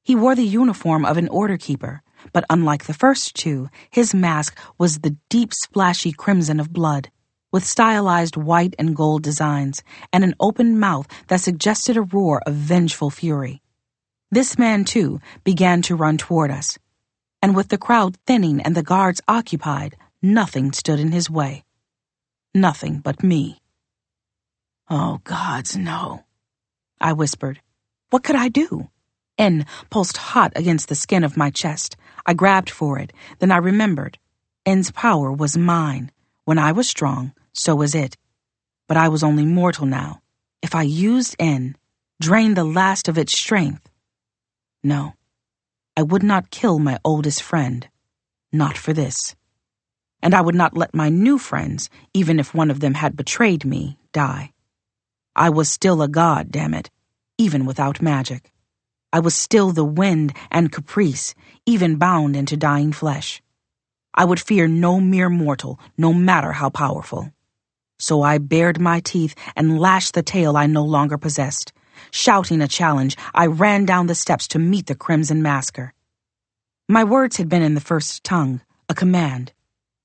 He 0.02 0.14
wore 0.16 0.34
the 0.34 0.46
uniform 0.46 1.04
of 1.04 1.18
an 1.18 1.28
order 1.28 1.58
keeper, 1.58 2.00
but 2.32 2.46
unlike 2.48 2.86
the 2.86 2.94
first 2.94 3.34
two, 3.34 3.68
his 3.90 4.14
mask 4.14 4.58
was 4.78 5.00
the 5.00 5.14
deep 5.28 5.52
splashy 5.52 6.10
crimson 6.10 6.58
of 6.58 6.72
blood 6.72 7.10
with 7.52 7.66
stylized 7.66 8.38
white 8.38 8.74
and 8.78 8.96
gold 8.96 9.22
designs, 9.22 9.82
and 10.10 10.24
an 10.24 10.34
open 10.40 10.80
mouth 10.80 11.06
that 11.26 11.42
suggested 11.42 11.98
a 11.98 12.00
roar 12.16 12.40
of 12.46 12.54
vengeful 12.54 13.10
fury. 13.10 13.60
This 14.30 14.56
man, 14.56 14.86
too, 14.86 15.20
began 15.44 15.82
to 15.82 15.94
run 15.94 16.16
toward 16.16 16.50
us, 16.50 16.78
and 17.42 17.54
with 17.54 17.68
the 17.68 17.76
crowd 17.76 18.16
thinning 18.26 18.62
and 18.62 18.74
the 18.74 18.82
guards 18.82 19.20
occupied, 19.28 19.94
nothing 20.22 20.72
stood 20.72 21.00
in 21.00 21.12
his 21.12 21.30
way. 21.30 21.64
Nothing 22.54 22.98
but 22.98 23.22
me. 23.22 23.60
Oh, 24.90 25.20
gods, 25.24 25.76
no. 25.76 26.24
I 27.00 27.12
whispered. 27.12 27.60
What 28.10 28.24
could 28.24 28.36
I 28.36 28.48
do? 28.48 28.90
N 29.36 29.66
pulsed 29.90 30.16
hot 30.16 30.52
against 30.56 30.88
the 30.88 30.94
skin 30.94 31.22
of 31.22 31.36
my 31.36 31.50
chest. 31.50 31.96
I 32.26 32.34
grabbed 32.34 32.70
for 32.70 32.98
it, 32.98 33.12
then 33.38 33.52
I 33.52 33.58
remembered. 33.58 34.18
N's 34.66 34.90
power 34.90 35.30
was 35.30 35.56
mine. 35.56 36.10
When 36.44 36.58
I 36.58 36.72
was 36.72 36.88
strong, 36.88 37.32
so 37.52 37.76
was 37.76 37.94
it. 37.94 38.16
But 38.86 38.96
I 38.96 39.08
was 39.08 39.22
only 39.22 39.44
mortal 39.44 39.86
now. 39.86 40.22
If 40.62 40.74
I 40.74 40.82
used 40.82 41.36
N, 41.38 41.76
drained 42.20 42.56
the 42.56 42.64
last 42.64 43.08
of 43.08 43.18
its 43.18 43.38
strength. 43.38 43.88
No, 44.82 45.14
I 45.96 46.02
would 46.02 46.22
not 46.22 46.50
kill 46.50 46.78
my 46.78 46.98
oldest 47.04 47.42
friend. 47.42 47.88
Not 48.52 48.78
for 48.78 48.92
this. 48.92 49.36
And 50.22 50.34
I 50.34 50.40
would 50.40 50.54
not 50.54 50.76
let 50.76 50.94
my 50.94 51.08
new 51.08 51.38
friends, 51.38 51.90
even 52.12 52.40
if 52.40 52.54
one 52.54 52.70
of 52.70 52.80
them 52.80 52.94
had 52.94 53.16
betrayed 53.16 53.64
me, 53.64 53.98
die. 54.12 54.52
I 55.36 55.50
was 55.50 55.70
still 55.70 56.02
a 56.02 56.08
god, 56.08 56.50
damn 56.50 56.74
it, 56.74 56.90
even 57.38 57.64
without 57.64 58.02
magic. 58.02 58.50
I 59.12 59.20
was 59.20 59.34
still 59.34 59.70
the 59.70 59.84
wind 59.84 60.34
and 60.50 60.72
caprice, 60.72 61.34
even 61.64 61.96
bound 61.96 62.36
into 62.36 62.56
dying 62.56 62.92
flesh. 62.92 63.40
I 64.12 64.24
would 64.24 64.40
fear 64.40 64.66
no 64.66 65.00
mere 65.00 65.30
mortal, 65.30 65.78
no 65.96 66.12
matter 66.12 66.52
how 66.52 66.70
powerful. 66.70 67.32
So 67.98 68.22
I 68.22 68.38
bared 68.38 68.80
my 68.80 69.00
teeth 69.00 69.34
and 69.56 69.78
lashed 69.78 70.14
the 70.14 70.22
tail 70.22 70.56
I 70.56 70.66
no 70.66 70.84
longer 70.84 71.16
possessed. 71.16 71.72
Shouting 72.10 72.60
a 72.60 72.68
challenge, 72.68 73.16
I 73.34 73.46
ran 73.46 73.84
down 73.84 74.08
the 74.08 74.14
steps 74.14 74.48
to 74.48 74.58
meet 74.58 74.86
the 74.86 74.94
Crimson 74.94 75.42
Masker. 75.42 75.94
My 76.88 77.04
words 77.04 77.36
had 77.36 77.48
been 77.48 77.62
in 77.62 77.74
the 77.74 77.80
first 77.80 78.24
tongue, 78.24 78.60
a 78.88 78.94
command, 78.94 79.52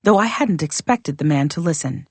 though 0.04 0.18
I 0.18 0.26
hadn't 0.26 0.64
expected 0.64 1.18
the 1.18 1.26
man 1.26 1.50
to 1.50 1.62
listen. 1.62 2.08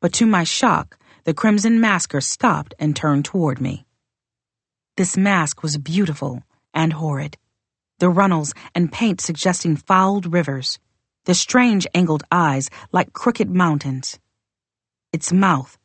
But 0.00 0.12
to 0.14 0.26
my 0.26 0.44
shock, 0.44 0.98
the 1.24 1.34
Crimson 1.34 1.80
Masker 1.80 2.20
stopped 2.20 2.74
and 2.78 2.94
turned 2.94 3.24
toward 3.24 3.60
me. 3.60 3.86
This 4.96 5.16
mask 5.16 5.62
was 5.62 5.78
beautiful 5.78 6.42
and 6.72 6.94
horrid, 6.94 7.36
the 7.98 8.08
runnels 8.08 8.54
and 8.74 8.92
paint 8.92 9.20
suggesting 9.20 9.76
fouled 9.76 10.32
rivers, 10.32 10.78
the 11.24 11.34
strange 11.34 11.86
angled 11.94 12.24
eyes 12.30 12.70
like 12.92 13.12
crooked 13.12 13.50
mountains 13.50 14.18
its 15.12 15.32
mouth, 15.32 15.78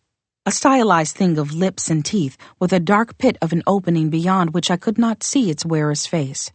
A 0.45 0.51
stylized 0.51 1.15
thing 1.15 1.37
of 1.37 1.53
lips 1.53 1.89
and 1.89 2.03
teeth, 2.03 2.35
with 2.59 2.73
a 2.73 2.79
dark 2.79 3.17
pit 3.17 3.37
of 3.41 3.53
an 3.53 3.63
opening 3.67 4.09
beyond 4.09 4.53
which 4.53 4.71
I 4.71 4.75
could 4.75 4.97
not 4.97 5.23
see 5.23 5.49
its 5.49 5.65
wearer's 5.65 6.05
face, 6.05 6.51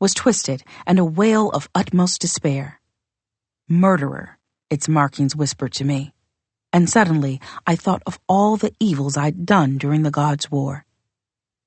was 0.00 0.12
twisted 0.12 0.62
and 0.86 0.98
a 0.98 1.04
wail 1.04 1.48
of 1.50 1.70
utmost 1.74 2.20
despair. 2.20 2.80
Murderer, 3.68 4.37
its 4.70 4.88
markings 4.88 5.34
whispered 5.34 5.72
to 5.72 5.84
me. 5.84 6.12
And 6.72 6.88
suddenly 6.88 7.40
I 7.66 7.76
thought 7.76 8.02
of 8.06 8.18
all 8.28 8.56
the 8.56 8.72
evils 8.78 9.16
I'd 9.16 9.46
done 9.46 9.78
during 9.78 10.02
the 10.02 10.10
Gods' 10.10 10.50
War. 10.50 10.84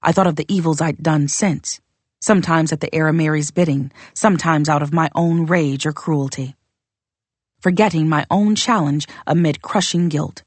I 0.02 0.12
thought 0.12 0.28
of 0.28 0.36
the 0.36 0.52
evils 0.54 0.82
I'd 0.82 1.02
done 1.02 1.28
since, 1.28 1.82
sometimes 2.20 2.72
at 2.72 2.80
the 2.80 2.90
Arameri's 2.96 3.52
bidding, 3.52 3.92
sometimes 4.14 4.70
out 4.70 4.84
of 4.84 4.94
my 4.94 5.10
own 5.16 5.46
rage 5.46 5.86
or 5.86 5.94
cruelty. 5.94 6.56
Forgetting 7.60 8.08
my 8.10 8.26
own 8.30 8.56
challenge 8.56 9.08
amid 9.26 9.62
crushing 9.62 10.10
guilt, 10.10 10.44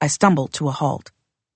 I 0.00 0.06
stumbled 0.06 0.52
to 0.54 0.68
a 0.68 0.72
halt. 0.72 1.10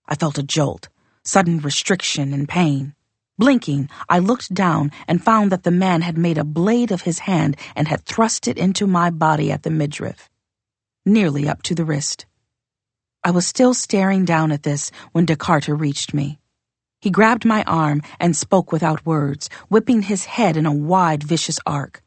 I 0.07 0.14
felt 0.14 0.38
a 0.38 0.42
jolt, 0.42 0.88
sudden 1.22 1.61
restriction 1.61 2.34
and 2.34 2.49
pain. 2.49 2.95
Blinking, 3.38 3.88
I 4.09 4.20
looked 4.20 4.55
down 4.55 4.92
and 5.09 5.24
found 5.24 5.51
that 5.51 5.64
the 5.64 5.70
man 5.70 6.03
had 6.03 6.16
made 6.16 6.38
a 6.38 6.45
blade 6.45 6.92
of 6.92 7.03
his 7.03 7.20
hand 7.20 7.57
and 7.74 7.88
had 7.88 8.05
thrust 8.05 8.47
it 8.47 8.59
into 8.59 8.86
my 8.86 9.11
body 9.11 9.51
at 9.51 9.62
the 9.62 9.70
midriff, 9.70 10.30
nearly 11.07 11.48
up 11.48 11.62
to 11.62 11.74
the 11.74 11.84
wrist. 11.84 12.26
I 13.22 13.30
was 13.30 13.46
still 13.46 13.74
staring 13.74 14.24
down 14.24 14.52
at 14.52 14.62
this 14.62 14.90
when 15.12 15.26
Dekarta 15.26 15.78
reached 15.78 16.14
me. 16.14 16.38
He 17.00 17.11
grabbed 17.11 17.44
my 17.44 17.62
arm 17.64 18.02
and 18.18 18.34
spoke 18.34 18.72
without 18.72 19.05
words, 19.05 19.50
whipping 19.68 20.02
his 20.02 20.24
head 20.24 20.57
in 20.57 20.66
a 20.66 20.72
wide, 20.72 21.22
vicious 21.22 21.59
arc. 21.66 22.02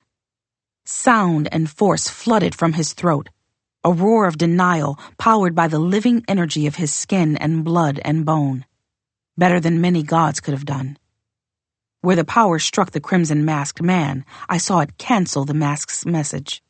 Sound 0.86 1.48
and 1.52 1.70
force 1.70 2.08
flooded 2.08 2.56
from 2.56 2.74
his 2.74 2.94
throat, 2.94 3.30
a 3.84 3.92
roar 3.92 4.26
of 4.26 4.38
denial 4.38 4.98
powered 5.18 5.54
by 5.54 5.68
the 5.68 5.80
living 5.80 6.24
energy 6.28 6.66
of 6.66 6.76
his 6.76 6.94
skin 6.94 7.38
and 7.38 7.64
blood 7.64 8.00
and 8.04 8.26
bone. 8.26 8.66
Better 9.38 9.60
than 9.60 9.82
many 9.82 10.02
gods 10.02 10.40
could 10.40 10.54
have 10.54 10.66
done. 10.66 10.98
Where 12.02 12.16
the 12.16 12.26
power 12.26 12.58
struck 12.58 12.92
the 12.92 13.00
crimson 13.00 13.46
masked 13.46 13.82
man, 13.82 14.26
I 14.50 14.58
saw 14.58 14.80
it 14.80 14.98
cancel 14.98 15.46
the 15.46 15.54
mask's 15.54 16.06
message. 16.06 16.64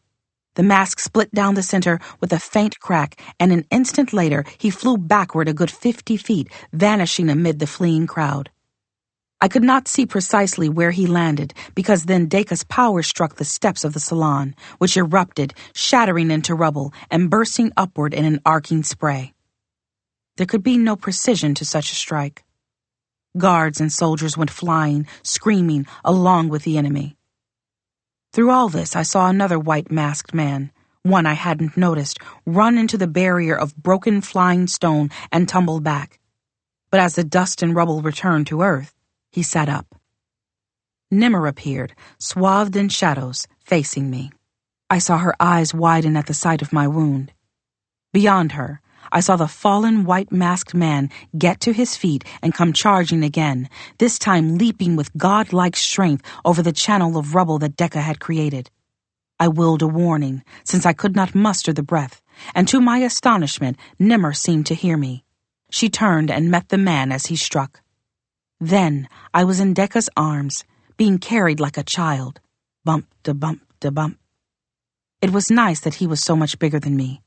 The 0.57 0.63
mask 0.63 0.99
split 0.99 1.31
down 1.31 1.53
the 1.53 1.61
center 1.61 1.99
with 2.19 2.33
a 2.33 2.39
faint 2.39 2.79
crack, 2.79 3.21
and 3.39 3.51
an 3.51 3.65
instant 3.69 4.11
later 4.11 4.43
he 4.57 4.71
flew 4.71 4.97
backward 4.97 5.47
a 5.47 5.53
good 5.53 5.69
fifty 5.69 6.17
feet, 6.17 6.47
vanishing 6.73 7.29
amid 7.29 7.59
the 7.59 7.67
fleeing 7.67 8.07
crowd. 8.07 8.49
I 9.39 9.49
could 9.49 9.61
not 9.61 9.87
see 9.87 10.07
precisely 10.07 10.67
where 10.67 10.89
he 10.89 11.05
landed, 11.05 11.53
because 11.75 12.05
then 12.05 12.25
Deka's 12.25 12.63
power 12.63 13.03
struck 13.03 13.35
the 13.35 13.45
steps 13.45 13.83
of 13.83 13.93
the 13.93 13.99
salon, 13.99 14.55
which 14.79 14.97
erupted, 14.97 15.53
shattering 15.75 16.31
into 16.31 16.55
rubble 16.55 16.91
and 17.11 17.29
bursting 17.29 17.71
upward 17.77 18.15
in 18.15 18.25
an 18.25 18.41
arcing 18.43 18.81
spray. 18.81 19.35
There 20.37 20.47
could 20.47 20.63
be 20.63 20.79
no 20.79 20.95
precision 20.95 21.53
to 21.53 21.65
such 21.65 21.91
a 21.91 21.95
strike. 21.95 22.43
Guards 23.37 23.79
and 23.79 23.93
soldiers 23.93 24.35
went 24.35 24.49
flying, 24.49 25.05
screaming, 25.21 25.85
along 26.03 26.49
with 26.49 26.63
the 26.63 26.79
enemy. 26.79 27.16
Through 28.37 28.51
all 28.51 28.69
this, 28.69 28.95
I 28.95 29.01
saw 29.01 29.27
another 29.27 29.57
white 29.57 29.89
masked 29.89 30.31
man, 30.31 30.71
one 31.01 31.25
I 31.25 31.33
hadn't 31.33 31.75
noticed, 31.75 32.19
run 32.45 32.77
into 32.77 32.95
the 32.95 33.07
barrier 33.07 33.57
of 33.57 33.75
broken 33.75 34.21
flying 34.21 34.67
stone 34.67 35.09
and 35.31 35.49
tumble 35.49 35.79
back. 35.79 36.19
But 36.91 36.99
as 36.99 37.15
the 37.15 37.23
dust 37.23 37.63
and 37.63 37.75
rubble 37.75 38.03
returned 38.03 38.45
to 38.45 38.61
earth, 38.61 38.93
he 39.31 39.41
sat 39.41 39.69
up. 39.69 39.87
Nemmer 41.09 41.47
appeared, 41.47 41.95
swathed 42.19 42.75
in 42.75 42.89
shadows, 42.89 43.47
facing 43.65 44.11
me. 44.11 44.31
I 44.87 44.99
saw 44.99 45.17
her 45.17 45.33
eyes 45.39 45.73
widen 45.73 46.15
at 46.15 46.27
the 46.27 46.35
sight 46.35 46.61
of 46.61 46.71
my 46.71 46.87
wound. 46.87 47.33
Beyond 48.13 48.51
her, 48.51 48.81
I 49.11 49.19
saw 49.19 49.35
the 49.35 49.47
fallen 49.47 50.05
white 50.05 50.31
masked 50.31 50.73
man 50.73 51.09
get 51.37 51.59
to 51.61 51.73
his 51.73 51.95
feet 51.95 52.23
and 52.41 52.53
come 52.53 52.73
charging 52.73 53.23
again, 53.23 53.69
this 53.97 54.19
time 54.19 54.57
leaping 54.57 54.95
with 54.95 55.15
godlike 55.17 55.75
strength 55.75 56.25
over 56.43 56.61
the 56.61 56.71
channel 56.71 57.17
of 57.17 57.35
rubble 57.35 57.59
that 57.59 57.77
Deka 57.77 58.01
had 58.01 58.19
created. 58.19 58.69
I 59.39 59.47
willed 59.47 59.81
a 59.81 59.87
warning, 59.87 60.43
since 60.63 60.85
I 60.85 60.93
could 60.93 61.15
not 61.15 61.35
muster 61.35 61.71
the 61.71 61.83
breath, 61.83 62.21
and 62.55 62.67
to 62.67 62.81
my 62.81 62.99
astonishment, 62.99 63.77
Nemmer 63.99 64.33
seemed 64.33 64.65
to 64.67 64.75
hear 64.75 64.97
me. 64.97 65.23
She 65.69 65.89
turned 65.89 66.31
and 66.31 66.49
met 66.49 66.69
the 66.69 66.77
man 66.77 67.11
as 67.11 67.27
he 67.27 67.35
struck. 67.35 67.81
Then 68.59 69.07
I 69.33 69.43
was 69.43 69.59
in 69.59 69.75
Deka's 69.75 70.09
arms, 70.17 70.63
being 70.97 71.19
carried 71.19 71.59
like 71.59 71.77
a 71.77 71.83
child. 71.83 72.39
Bump 72.83 73.05
da 73.23 73.33
bump 73.33 73.61
da 73.79 73.91
bump. 73.91 74.17
It 75.21 75.31
was 75.31 75.51
nice 75.51 75.81
that 75.81 75.95
he 75.95 76.07
was 76.07 76.23
so 76.23 76.35
much 76.35 76.57
bigger 76.57 76.79
than 76.79 76.95
me. 76.95 77.21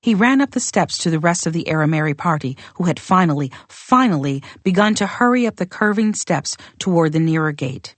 He 0.00 0.14
ran 0.14 0.40
up 0.40 0.52
the 0.52 0.60
steps 0.60 0.96
to 0.98 1.10
the 1.10 1.18
rest 1.18 1.44
of 1.44 1.52
the 1.52 1.64
Arameri 1.64 2.16
party, 2.16 2.56
who 2.76 2.84
had 2.84 3.00
finally, 3.00 3.50
finally 3.68 4.44
begun 4.62 4.94
to 4.94 5.08
hurry 5.08 5.44
up 5.44 5.56
the 5.56 5.66
curving 5.66 6.14
steps 6.14 6.56
toward 6.78 7.12
the 7.12 7.18
nearer 7.18 7.50
gate. 7.50 7.96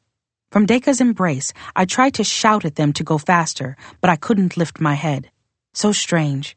From 0.51 0.65
Deka's 0.65 1.03
embrace, 1.03 1.53
I 1.77 1.85
tried 1.85 2.15
to 2.15 2.25
shout 2.25 2.65
at 2.65 2.77
them 2.77 2.95
to 2.95 3.05
go 3.05 3.19
faster, 3.19 3.77
but 4.01 4.09
I 4.09 4.17
couldn't 4.17 4.57
lift 4.57 4.81
my 4.81 4.95
head. 4.95 5.31
So 5.75 5.93
strange. 5.93 6.57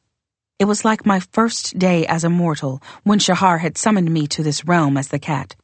It 0.60 0.66
was 0.66 0.86
like 0.86 1.06
my 1.06 1.20
first 1.20 1.78
day 1.78 2.08
as 2.08 2.24
a 2.24 2.30
mortal 2.30 2.82
when 3.04 3.20
Shahar 3.20 3.58
had 3.58 3.78
summoned 3.78 4.12
me 4.14 4.28
to 4.28 4.44
this 4.44 4.64
realm 4.64 4.96
as 4.96 5.10
the 5.10 5.20
cat. 5.20 5.58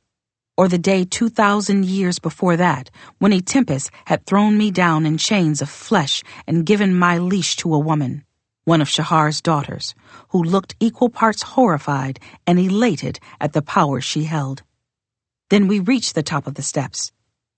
Or 0.58 0.68
the 0.68 0.78
day 0.78 1.06
2,000 1.06 1.86
years 1.86 2.20
before 2.20 2.58
that, 2.58 2.92
when 3.20 3.32
Itempas 3.32 3.90
had 4.06 4.26
thrown 4.26 4.58
me 4.58 4.72
down 4.72 5.06
in 5.06 5.18
chains 5.18 5.62
of 5.62 5.70
flesh 5.70 6.22
and 6.46 6.66
given 6.66 7.00
my 7.00 7.18
leash 7.18 7.56
to 7.58 7.74
a 7.74 7.80
woman 7.80 8.26
one 8.70 8.82
of 8.82 8.88
Shahar's 8.88 9.42
daughters, 9.42 9.96
who 10.28 10.44
looked 10.44 10.76
equal 10.80 11.10
parts 11.10 11.42
horrified 11.42 12.20
and 12.46 12.60
elated 12.60 13.20
at 13.42 13.54
the 13.54 13.64
power 13.64 14.00
she 14.00 14.26
held. 14.26 14.62
Then 15.50 15.68
we 15.68 15.80
reached 15.80 16.14
the 16.14 16.22
top 16.22 16.46
of 16.46 16.54
the 16.54 16.62
steps, 16.62 17.12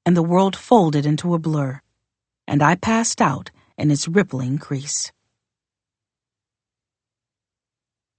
and 0.06 0.16
the 0.16 0.24
world 0.24 0.56
folded 0.56 1.06
into 1.06 1.34
a 1.34 1.38
blur, 1.38 1.82
and 2.48 2.64
I 2.64 2.76
passed 2.76 3.22
out 3.22 3.52
in 3.78 3.92
its 3.92 4.08
rippling 4.08 4.58
crease. 4.58 5.12